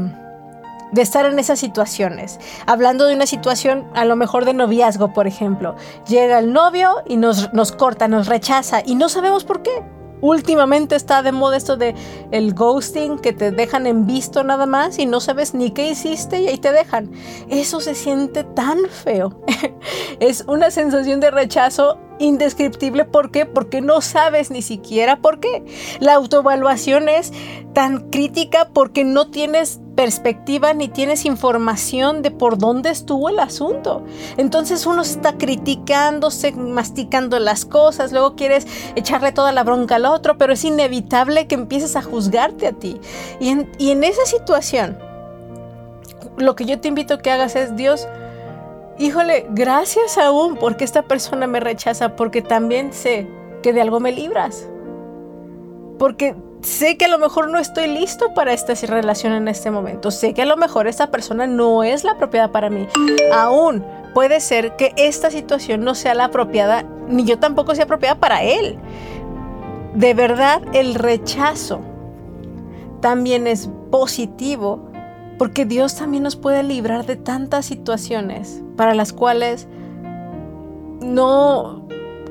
de 0.95 1.03
estar 1.03 1.27
en 1.27 1.39
esas 1.39 1.59
situaciones. 1.59 2.39
Hablando 2.67 3.07
de 3.07 3.15
una 3.15 3.27
situación 3.27 3.87
a 3.95 4.05
lo 4.05 4.17
mejor 4.17 4.45
de 4.45 4.55
noviazgo, 4.55 5.13
por 5.13 5.27
ejemplo. 5.27 5.75
Llega 6.09 6.39
el 6.39 6.53
novio 6.53 7.03
y 7.07 7.17
nos, 7.17 7.53
nos 7.53 7.73
corta, 7.73 8.09
nos 8.09 8.29
rechaza 8.29 8.83
y 8.85 8.95
no 8.95 9.09
sabemos 9.09 9.45
por 9.45 9.63
qué. 9.63 9.83
Últimamente 10.21 10.97
está 10.97 11.23
de 11.23 11.33
moda 11.33 11.59
esto 11.59 11.77
de 11.77 11.95
el 12.31 12.55
ghosting, 12.55 13.19
que 13.19 13.35
te 13.35 13.51
dejan 13.51 13.87
en 13.87 14.07
visto 14.07 14.43
nada 14.43 14.65
más 14.65 14.99
y 14.99 15.05
no 15.05 15.21
sabes 15.21 15.53
ni 15.53 15.71
qué 15.73 15.91
hiciste 15.91 16.41
y 16.41 16.49
ahí 16.49 16.57
te 16.57 16.73
dejan. 16.73 17.11
Eso 17.51 17.81
se 17.81 17.95
siente 17.95 18.43
tan 18.43 18.79
feo. 18.89 19.39
es 20.21 20.45
una 20.49 20.71
sensación 20.71 21.21
de 21.21 21.31
rechazo 21.31 21.99
indescriptible. 22.19 23.05
¿Por 23.05 23.31
qué? 23.31 23.47
Porque 23.47 23.81
no 23.81 24.01
sabes 24.01 24.51
ni 24.51 24.63
siquiera 24.63 25.17
por 25.17 25.41
qué. 25.41 25.65
La 26.01 26.15
autoevaluación 26.15 27.09
es 27.09 27.33
tan 27.73 28.11
crítica 28.11 28.71
porque 28.73 29.05
no 29.05 29.31
tienes 29.31 29.81
perspectiva 29.97 30.75
ni 30.75 30.89
tienes 30.89 31.25
información 31.25 32.23
de 32.23 32.31
por 32.31 32.59
dónde 32.59 32.91
estuvo 32.91 33.29
el 33.29 33.39
asunto. 33.39 34.05
Entonces 34.37 34.87
uno 34.87 35.03
está 35.03 35.37
criticándose, 35.37 36.53
masticando 36.53 37.39
las 37.39 37.65
cosas, 37.65 38.13
luego 38.13 38.35
quieres 38.35 38.67
echarle 38.97 39.33
toda 39.33 39.53
la 39.53 39.65
bronca 39.65 39.97
al 39.97 40.07
otro, 40.07 40.37
pero 40.39 40.53
es 40.53 40.65
inevitable 40.65 41.47
que 41.47 41.55
empieces 41.55 41.97
a 41.97 42.03
juzgarte 42.03 42.67
a 42.67 42.73
ti. 42.73 43.01
Y 43.41 43.51
en, 43.51 43.71
y 43.79 43.91
en 43.91 44.05
esa 44.05 44.25
situación, 44.27 44.99
lo 46.37 46.57
que 46.57 46.65
yo 46.65 46.81
te 46.81 46.89
invito 46.89 47.15
a 47.15 47.19
que 47.19 47.31
hagas 47.31 47.55
es, 47.57 47.77
Dios, 47.77 48.09
híjole, 48.99 49.47
gracias 49.51 50.19
aún 50.19 50.57
porque 50.57 50.85
esta 50.85 51.03
persona 51.03 51.47
me 51.47 51.61
rechaza, 51.61 52.17
porque 52.17 52.43
también 52.43 52.93
sé 52.93 53.27
que 53.63 53.73
de 53.73 53.81
algo 53.81 54.01
me 54.01 54.13
libras. 54.13 54.69
Porque 55.99 56.35
sé 56.63 56.97
que 56.97 57.05
a 57.05 57.09
lo 57.09 57.19
mejor 57.19 57.51
no 57.51 57.59
estoy 57.59 57.87
listo 57.87 58.35
para 58.35 58.53
esta 58.53 58.75
relación 58.87 59.33
en 59.33 59.49
este 59.49 59.71
momento. 59.71 60.11
Sé 60.11 60.35
que 60.35 60.43
a 60.43 60.47
lo 60.47 60.57
mejor 60.57 60.87
esta 60.87 61.11
persona 61.11 61.47
no 61.47 61.83
es 61.83 62.05
la 62.05 62.13
apropiada 62.13 62.53
para 62.53 62.71
mí. 62.71 62.87
Aún 63.33 63.85
puede 64.13 64.41
ser 64.41 64.77
que 64.77 64.93
esta 64.97 65.31
situación 65.31 65.85
no 65.85 65.95
sea 65.95 66.15
la 66.15 66.27
apropiada, 66.27 66.85
ni 67.09 67.25
yo 67.25 67.39
tampoco 67.39 67.75
sea 67.75 67.85
apropiada 67.85 68.17
para 68.17 68.43
él. 68.43 68.79
De 69.95 70.15
verdad, 70.15 70.63
el 70.73 70.95
rechazo 70.95 71.81
también 73.01 73.47
es 73.47 73.69
positivo 73.91 74.91
porque 75.39 75.65
Dios 75.65 75.97
también 75.97 76.23
nos 76.23 76.37
puede 76.37 76.63
librar 76.63 77.07
de 77.07 77.17
tantas 77.17 77.67
situaciones 77.67 78.63
para 78.77 78.95
las 78.95 79.13
cuales 79.13 79.67
no 81.01 81.85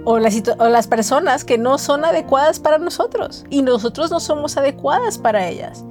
o 0.06 0.20
las, 0.20 0.88
personas 0.88 1.46
que 1.46 1.58
no 1.58 1.78
son 1.78 2.04
adecuadas 2.06 2.60
para 2.60 2.78
nosotros 2.78 3.46
y 3.50 3.62
nosotros 3.62 4.12
no 4.12 4.20
somos 4.20 4.58
adecuadas 4.58 5.18
para 5.18 5.48
ellas. 5.48 5.86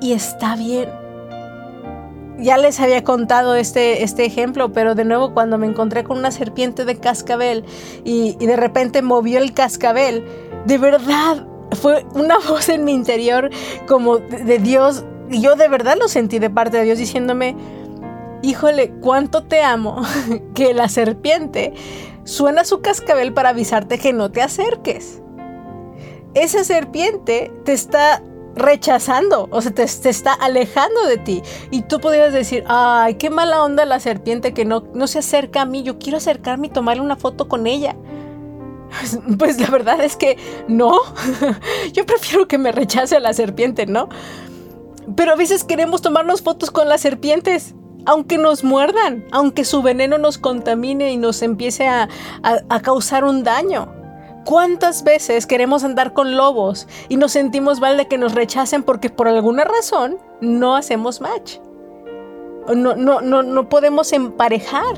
Y 0.00 0.12
está 0.12 0.56
bien. 0.56 0.90
Ya 2.38 2.58
les 2.58 2.78
había 2.80 3.02
contado 3.02 3.54
este, 3.54 4.02
este 4.02 4.26
ejemplo, 4.26 4.70
pero 4.72 4.94
de 4.94 5.06
nuevo 5.06 5.32
cuando 5.32 5.56
me 5.56 5.66
encontré 5.66 6.04
con 6.04 6.18
una 6.18 6.30
serpiente 6.30 6.84
de 6.84 6.96
cascabel 6.98 7.64
y, 8.04 8.36
de 8.36 8.56
repente 8.56 9.00
movió 9.00 9.38
el 9.38 9.54
cascabel, 9.54 10.22
de 10.66 10.76
verdad 10.76 11.46
fue 11.72 12.04
una 12.12 12.36
voz 12.48 12.68
en 12.68 12.84
mi 12.84 12.92
interior 12.92 13.48
como 13.88 14.18
de 14.18 14.58
Dios, 14.58 15.04
y 15.30 15.40
yo 15.40 15.56
de 15.56 15.68
verdad 15.68 15.96
lo 15.98 16.08
sentí 16.08 16.38
de 16.38 16.50
parte 16.50 16.78
de 16.78 16.84
Dios 16.84 16.98
diciéndome, 16.98 17.56
híjole, 18.42 18.92
cuánto 19.00 19.44
te 19.44 19.62
amo, 19.62 20.02
que 20.54 20.74
la 20.74 20.88
serpiente 20.88 21.72
suena 22.24 22.64
su 22.64 22.80
cascabel 22.80 23.32
para 23.32 23.50
avisarte 23.50 23.98
que 23.98 24.12
no 24.12 24.30
te 24.30 24.42
acerques. 24.42 25.22
Esa 26.34 26.64
serpiente 26.64 27.50
te 27.64 27.72
está 27.72 28.22
rechazando, 28.54 29.48
o 29.50 29.60
sea, 29.60 29.72
te, 29.72 29.82
está 29.84 30.32
alejando 30.32 31.06
de 31.06 31.18
ti. 31.18 31.42
Y 31.70 31.82
tú 31.82 32.00
podrías 32.00 32.32
decir, 32.32 32.64
ay, 32.66 33.14
qué 33.14 33.30
mala 33.30 33.62
onda 33.62 33.84
la 33.84 34.00
serpiente 34.00 34.52
que 34.52 34.64
no, 34.64 34.84
no 34.94 35.06
se 35.06 35.20
acerca 35.20 35.62
a 35.62 35.66
mí, 35.66 35.82
yo 35.82 35.98
quiero 35.98 36.18
acercarme 36.18 36.66
y 36.66 36.70
tomarle 36.70 37.02
una 37.02 37.16
foto 37.16 37.48
con 37.48 37.66
ella. 37.66 37.96
Pues 39.38 39.60
la 39.60 39.68
verdad 39.68 40.00
es 40.00 40.16
que 40.16 40.38
no, 40.68 40.92
yo 41.92 42.06
prefiero 42.06 42.48
que 42.48 42.56
me 42.56 42.72
rechace 42.72 43.18
la 43.20 43.32
serpiente, 43.32 43.84
¿no? 43.86 44.08
Pero 45.14 45.32
a 45.32 45.36
veces 45.36 45.64
queremos 45.64 46.02
tomarnos 46.02 46.42
fotos 46.42 46.70
con 46.70 46.88
las 46.88 47.00
serpientes 47.00 47.74
aunque 48.06 48.38
nos 48.38 48.64
muerdan, 48.64 49.24
aunque 49.32 49.64
su 49.64 49.82
veneno 49.82 50.16
nos 50.16 50.38
contamine 50.38 51.12
y 51.12 51.16
nos 51.16 51.42
empiece 51.42 51.88
a, 51.88 52.08
causar 52.82 53.24
un 53.24 53.42
daño. 53.42 53.92
¿Cuántas 54.44 55.02
veces 55.02 55.44
queremos 55.44 55.82
andar 55.82 56.12
con 56.12 56.36
lobos 56.36 56.86
y 57.08 57.16
nos 57.16 57.32
sentimos 57.32 57.80
mal 57.80 57.96
de 57.96 58.06
que 58.06 58.16
nos 58.16 58.32
rechacen 58.32 58.84
porque 58.84 59.10
por 59.10 59.26
alguna 59.26 59.64
razón 59.64 60.18
no 60.40 60.76
hacemos 60.76 61.20
match? 61.20 61.56
No, 62.72 62.94
no, 62.94 63.20
no, 63.20 63.42
no 63.42 63.68
podemos 63.68 64.12
emparejar. 64.12 64.96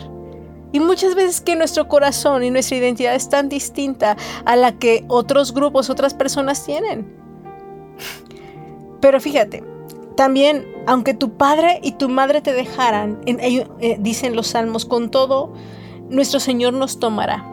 Y 0.71 0.81
muchas 0.81 1.15
veces 1.15 1.41
que 1.41 1.57
nuestro 1.57 1.89
corazón 1.89 2.45
y 2.45 2.51
nuestra 2.51 2.77
identidad 2.77 3.15
es 3.15 3.31
tan 3.31 3.49
distinta 3.49 4.19
a 4.45 4.55
la 4.55 4.73
que 4.73 5.07
otros 5.09 5.55
grupos, 5.55 5.89
otras 5.89 6.13
personas 6.13 6.63
tienen. 6.67 7.17
Pero 9.01 9.19
fíjate, 9.19 9.65
también, 10.19 10.67
aunque 10.89 11.15
tu 11.15 11.35
padre 11.35 11.79
y 11.81 11.93
tu 11.93 12.09
madre 12.09 12.41
te 12.41 12.53
dejaran, 12.53 13.21
eh, 13.25 13.99
dicen 14.01 14.35
los 14.35 14.49
salmos, 14.49 14.85
con 14.85 15.13
todo, 15.13 15.53
nuestro 16.11 16.41
Señor 16.41 16.73
nos 16.73 16.99
tomará. 16.99 17.47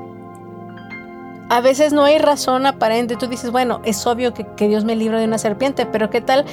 A 1.52 1.62
veces 1.62 1.94
no 1.94 2.06
hay 2.06 2.18
razón 2.18 2.66
aparente. 2.66 3.18
Tú 3.18 3.28
dices, 3.28 3.52
bueno, 3.52 3.82
es 3.86 4.08
obvio 4.08 4.34
que, 4.34 4.48
que 4.56 4.68
Dios 4.68 4.84
me 4.84 4.96
libra 4.96 5.20
de 5.20 5.26
una 5.26 5.38
serpiente, 5.38 5.86
pero 5.86 6.10
¿qué 6.10 6.22
tal 6.22 6.44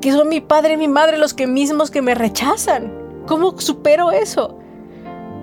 que 0.00 0.10
son 0.10 0.28
mi 0.28 0.40
padre 0.40 0.72
y 0.72 0.76
mi 0.76 0.88
madre 0.88 1.18
los 1.18 1.34
que 1.34 1.46
mismos 1.46 1.92
que 1.92 2.02
me 2.02 2.16
rechazan? 2.16 2.92
¿Cómo 3.28 3.60
supero 3.60 4.10
eso? 4.10 4.58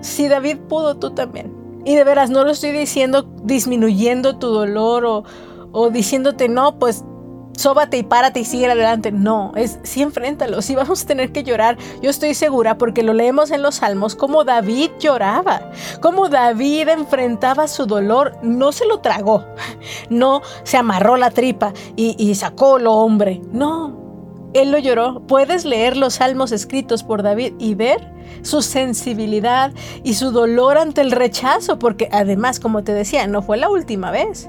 Si 0.02 0.28
David 0.28 0.58
pudo, 0.68 0.98
tú 0.98 1.12
también. 1.12 1.54
Y 1.86 1.94
de 1.94 2.04
veras, 2.04 2.28
no 2.28 2.44
lo 2.44 2.50
estoy 2.50 2.72
diciendo 2.72 3.26
disminuyendo 3.44 4.36
tu 4.36 4.48
dolor 4.48 5.06
o, 5.06 5.24
o 5.72 5.88
diciéndote, 5.88 6.50
no, 6.50 6.78
pues 6.78 7.02
sóbate 7.60 7.98
y 7.98 8.02
párate 8.02 8.40
y 8.40 8.44
sigue 8.44 8.66
adelante. 8.66 9.12
No, 9.12 9.52
es 9.54 9.78
sí 9.82 10.02
enfréntalo. 10.02 10.62
Sí 10.62 10.74
vamos 10.74 11.02
a 11.02 11.06
tener 11.06 11.30
que 11.30 11.44
llorar. 11.44 11.76
Yo 12.02 12.10
estoy 12.10 12.34
segura 12.34 12.78
porque 12.78 13.02
lo 13.02 13.12
leemos 13.12 13.50
en 13.50 13.62
los 13.62 13.76
salmos 13.76 14.16
como 14.16 14.44
David 14.44 14.90
lloraba, 14.98 15.70
como 16.00 16.28
David 16.28 16.88
enfrentaba 16.88 17.68
su 17.68 17.86
dolor, 17.86 18.36
no 18.42 18.72
se 18.72 18.86
lo 18.86 19.00
tragó, 19.00 19.44
no 20.10 20.42
se 20.64 20.78
amarró 20.78 21.16
la 21.16 21.30
tripa 21.30 21.72
y, 21.96 22.16
y 22.18 22.34
sacó 22.34 22.78
lo 22.78 22.94
hombre. 22.94 23.42
No, 23.52 24.50
él 24.54 24.70
lo 24.70 24.78
lloró. 24.78 25.20
Puedes 25.26 25.64
leer 25.64 25.96
los 25.96 26.14
salmos 26.14 26.52
escritos 26.52 27.02
por 27.02 27.22
David 27.22 27.54
y 27.58 27.74
ver 27.74 28.12
su 28.42 28.62
sensibilidad 28.62 29.72
y 30.02 30.14
su 30.14 30.30
dolor 30.30 30.78
ante 30.78 31.02
el 31.02 31.10
rechazo, 31.10 31.78
porque 31.78 32.08
además, 32.10 32.58
como 32.58 32.84
te 32.84 32.94
decía, 32.94 33.26
no 33.26 33.42
fue 33.42 33.58
la 33.58 33.68
última 33.68 34.10
vez. 34.10 34.48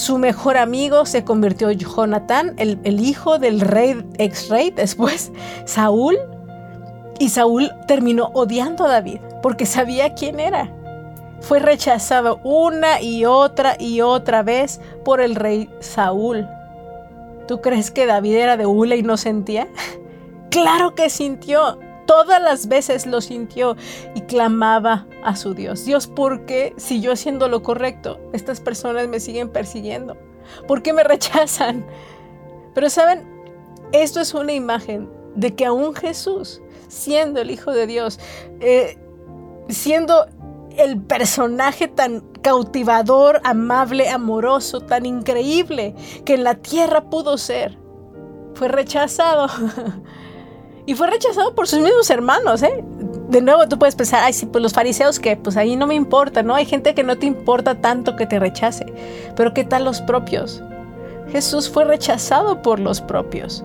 Su 0.00 0.16
mejor 0.16 0.56
amigo 0.56 1.04
se 1.04 1.24
convirtió 1.24 1.68
en 1.68 1.78
Jonathan, 1.78 2.54
el, 2.56 3.00
hijo 3.00 3.38
del 3.38 3.60
rey, 3.60 4.02
ex 4.16 4.48
rey, 4.48 4.70
después 4.70 5.30
Saúl. 5.66 6.16
Y 7.18 7.28
Saúl 7.28 7.70
terminó 7.86 8.30
odiando 8.32 8.86
a 8.86 8.88
David 8.88 9.20
porque 9.42 9.66
sabía 9.66 10.14
quién 10.14 10.40
era. 10.40 10.72
Fue 11.42 11.58
rechazado 11.58 12.40
una 12.44 13.02
y 13.02 13.26
otra 13.26 13.76
y 13.78 14.00
otra 14.00 14.42
vez 14.42 14.80
por 15.04 15.20
el 15.20 15.34
rey 15.34 15.68
Saúl. 15.80 16.48
¿Tú 17.46 17.60
crees 17.60 17.90
que 17.90 18.06
David 18.06 18.36
era 18.36 18.56
de 18.56 18.64
hule 18.64 18.96
y 18.96 19.02
no 19.02 19.18
sentía? 19.18 19.68
Claro 20.50 20.96
que 20.96 21.10
sintió. 21.10 21.78
Todas 22.10 22.42
las 22.42 22.66
veces 22.66 23.06
lo 23.06 23.20
sintió 23.20 23.76
y 24.16 24.22
clamaba 24.22 25.06
a 25.22 25.36
su 25.36 25.54
Dios. 25.54 25.84
Dios, 25.84 26.08
¿por 26.08 26.44
qué 26.44 26.74
si 26.76 27.00
yo 27.00 27.12
haciendo 27.12 27.46
lo 27.46 27.62
correcto, 27.62 28.18
estas 28.32 28.60
personas 28.60 29.06
me 29.06 29.20
siguen 29.20 29.48
persiguiendo? 29.48 30.16
¿Por 30.66 30.82
qué 30.82 30.92
me 30.92 31.04
rechazan? 31.04 31.86
Pero 32.74 32.90
saben, 32.90 33.28
esto 33.92 34.18
es 34.18 34.34
una 34.34 34.52
imagen 34.52 35.08
de 35.36 35.54
que 35.54 35.64
aún 35.64 35.94
Jesús, 35.94 36.60
siendo 36.88 37.40
el 37.40 37.52
Hijo 37.52 37.70
de 37.70 37.86
Dios, 37.86 38.18
eh, 38.58 38.98
siendo 39.68 40.26
el 40.76 41.00
personaje 41.00 41.86
tan 41.86 42.22
cautivador, 42.42 43.40
amable, 43.44 44.08
amoroso, 44.08 44.80
tan 44.80 45.06
increíble 45.06 45.94
que 46.24 46.34
en 46.34 46.42
la 46.42 46.56
tierra 46.56 47.08
pudo 47.08 47.38
ser, 47.38 47.78
fue 48.54 48.66
rechazado. 48.66 49.46
y 50.90 50.94
fue 50.96 51.06
rechazado 51.06 51.54
por 51.54 51.68
sus 51.68 51.78
mismos 51.78 52.10
hermanos, 52.10 52.64
¿eh? 52.64 52.82
De 53.28 53.40
nuevo 53.40 53.68
tú 53.68 53.78
puedes 53.78 53.94
pensar, 53.94 54.24
ay, 54.24 54.32
sí, 54.32 54.46
pues 54.46 54.60
los 54.60 54.72
fariseos 54.72 55.20
que, 55.20 55.36
pues 55.36 55.56
ahí 55.56 55.76
no 55.76 55.86
me 55.86 55.94
importa, 55.94 56.42
¿no? 56.42 56.56
Hay 56.56 56.66
gente 56.66 56.96
que 56.96 57.04
no 57.04 57.16
te 57.16 57.26
importa 57.26 57.80
tanto 57.80 58.16
que 58.16 58.26
te 58.26 58.40
rechace. 58.40 58.92
Pero 59.36 59.54
¿qué 59.54 59.62
tal 59.62 59.84
los 59.84 60.00
propios? 60.00 60.64
Jesús 61.30 61.70
fue 61.70 61.84
rechazado 61.84 62.60
por 62.60 62.80
los 62.80 63.00
propios. 63.00 63.62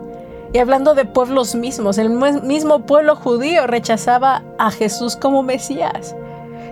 Y 0.53 0.59
hablando 0.59 0.93
de 0.93 1.05
pueblos 1.05 1.55
mismos, 1.55 1.97
el 1.97 2.11
mismo 2.11 2.85
pueblo 2.85 3.15
judío 3.15 3.65
rechazaba 3.65 4.43
a 4.59 4.69
Jesús 4.69 5.15
como 5.15 5.41
Mesías. 5.41 6.15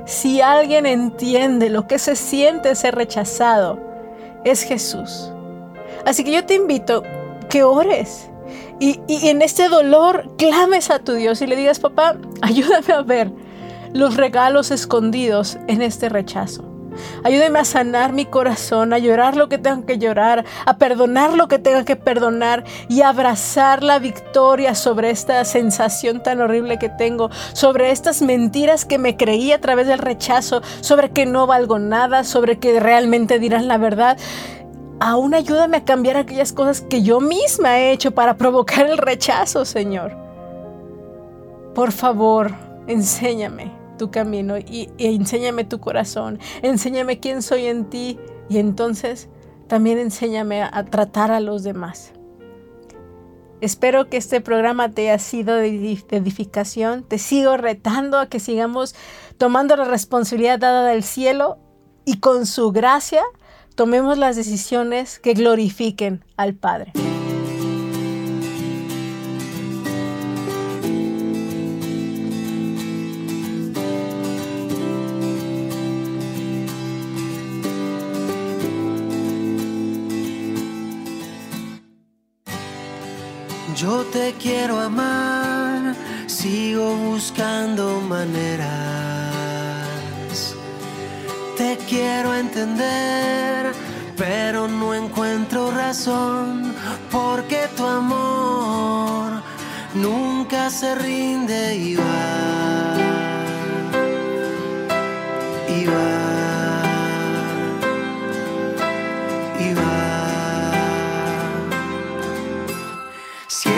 Si 0.06 0.40
alguien 0.40 0.86
entiende 0.86 1.72
lo 1.72 1.88
que 1.88 1.98
se 1.98 2.16
siente 2.16 2.76
ser 2.76 2.94
rechazado, 2.94 3.80
es 4.46 4.62
Jesús. 4.62 5.32
Así 6.06 6.24
que 6.24 6.32
yo 6.32 6.46
te 6.46 6.54
invito 6.54 7.02
que 7.50 7.64
ores 7.64 8.30
y, 8.84 9.30
en 9.30 9.42
este 9.42 9.70
dolor 9.70 10.30
clames 10.38 10.90
a 10.90 11.00
tu 11.00 11.14
Dios 11.14 11.42
y 11.42 11.48
le 11.48 11.56
digas, 11.56 11.80
papá, 11.80 12.18
ayúdame 12.42 12.94
a 12.94 13.02
ver 13.02 13.32
los 13.94 14.18
regalos 14.18 14.72
escondidos 14.72 15.58
en 15.68 15.82
este 15.82 16.10
rechazo. 16.10 16.66
Ayúdame 17.24 17.60
a 17.60 17.66
sanar 17.66 18.14
mi 18.14 18.26
corazón, 18.26 18.94
a 18.94 19.00
llorar 19.00 19.36
lo 19.36 19.50
que 19.50 19.58
tenga 19.58 19.86
que 19.86 19.98
llorar, 19.98 20.46
a 20.66 20.78
perdonar 20.78 21.34
lo 21.34 21.48
que 21.48 21.58
tenga 21.58 21.86
que 21.86 21.96
perdonar 21.96 22.66
y 22.88 23.02
abrazar 23.02 23.82
la 23.82 23.98
victoria 23.98 24.76
sobre 24.76 25.10
esta 25.10 25.44
sensación 25.46 26.22
tan 26.22 26.42
horrible 26.42 26.78
que 26.78 26.90
tengo, 26.90 27.32
sobre 27.54 27.92
estas 27.92 28.22
mentiras 28.22 28.86
que 28.86 29.00
me 29.00 29.18
creí 29.18 29.52
a 29.54 29.62
través 29.62 29.88
del 29.88 30.00
rechazo, 30.00 30.62
sobre 30.82 31.10
que 31.10 31.26
no 31.26 31.48
valgo 31.48 31.80
nada, 31.80 32.24
sobre 32.24 32.60
que 32.60 32.80
realmente 32.80 33.40
dirán 33.40 33.68
la 33.68 33.78
verdad. 33.78 34.18
Aún 35.06 35.34
ayúdame 35.34 35.76
a 35.76 35.84
cambiar 35.84 36.16
aquellas 36.16 36.54
cosas 36.54 36.80
que 36.80 37.04
yo 37.04 37.20
misma 37.20 37.78
he 37.78 37.92
hecho 37.92 38.12
para 38.12 38.38
provocar 38.38 38.86
el 38.90 38.98
rechazo, 38.98 39.66
Señor. 39.66 40.16
Por 41.76 41.92
favor, 41.92 42.56
enséñame 42.88 43.70
tu 43.98 44.12
camino 44.12 44.58
y, 44.58 44.90
enséñame 44.98 45.66
tu 45.66 45.82
corazón, 45.82 46.40
enséñame 46.62 47.20
quién 47.20 47.42
soy 47.42 47.66
en 47.66 47.90
ti 47.90 48.18
y 48.48 48.60
entonces 48.60 49.28
también 49.68 50.00
enséñame 50.00 50.64
a, 50.64 50.86
tratar 50.86 51.32
a 51.32 51.42
los 51.42 51.64
demás. 51.64 52.14
Espero 53.60 54.08
que 54.08 54.16
este 54.16 54.40
programa 54.40 54.90
te 54.92 55.10
haya 55.10 55.20
sido 55.20 55.58
de 55.58 55.98
edificación. 56.12 57.04
Te 57.04 57.18
sigo 57.18 57.58
retando 57.58 58.20
a 58.20 58.28
que 58.28 58.40
sigamos 58.40 58.96
tomando 59.38 59.76
la 59.76 59.84
responsabilidad 59.84 60.60
dada 60.60 60.88
del 60.88 61.04
cielo 61.04 61.58
y 62.06 62.20
con 62.22 62.46
su 62.46 62.72
gracia 62.72 63.24
tomemos 63.76 64.18
las 64.18 64.36
decisiones 64.36 65.20
que 65.20 65.34
glorifiquen 65.34 66.24
al 66.38 66.54
Padre. 66.54 66.94
Yo 83.76 84.06
te 84.14 84.34
quiero 84.40 84.80
amar, 84.80 85.94
sigo 86.28 86.96
buscando 86.96 88.00
maneras. 88.02 88.70
Te 91.58 91.78
quiero 91.90 92.34
entender, 92.34 93.33
porque 97.12 97.70
tu 97.78 97.86
amor 97.86 99.44
nunca 99.94 100.72
se 100.72 100.96
rinde 100.96 101.76
y 101.76 101.96
va. 101.96 102.96
Y 105.70 105.86
va. 105.86 106.24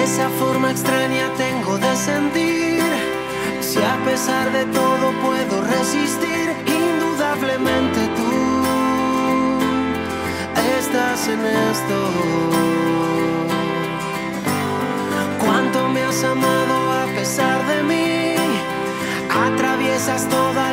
esa 0.03 0.29
forma 0.39 0.71
extraña 0.71 1.27
tengo 1.35 1.77
de 1.77 1.95
sentir. 1.95 2.83
Si 3.59 3.79
a 3.79 3.97
pesar 4.05 4.51
de 4.53 4.65
todo 4.67 5.11
puedo 5.25 5.61
resistir, 5.63 6.47
indudablemente 6.65 7.94
en 11.27 11.45
esto. 11.45 11.97
Cuánto 15.39 15.89
me 15.89 16.01
has 16.03 16.23
amado 16.23 16.75
a 16.91 17.05
pesar 17.15 17.65
de 17.67 17.83
mí, 17.83 18.35
atraviesas 19.29 20.27
toda 20.29 20.64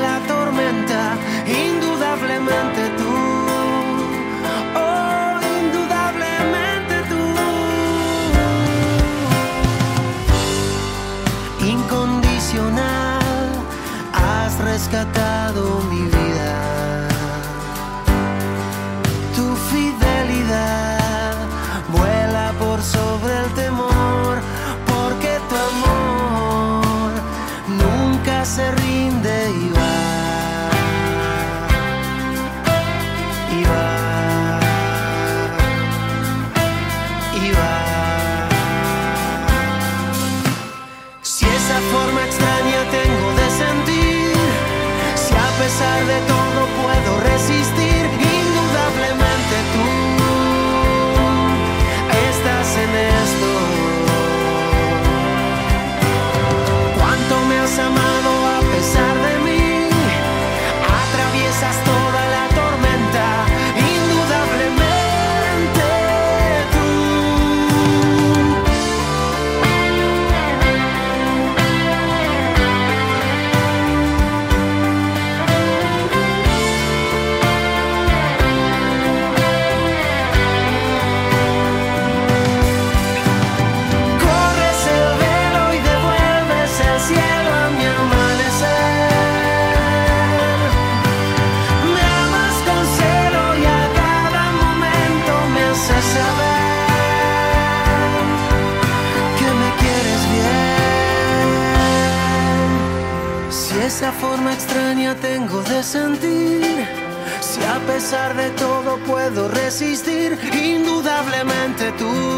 de 108.35 108.51
todo 108.51 108.99
puedo 109.07 109.49
resistir, 109.49 110.39
indudablemente 110.55 111.93
tú. 111.99 112.32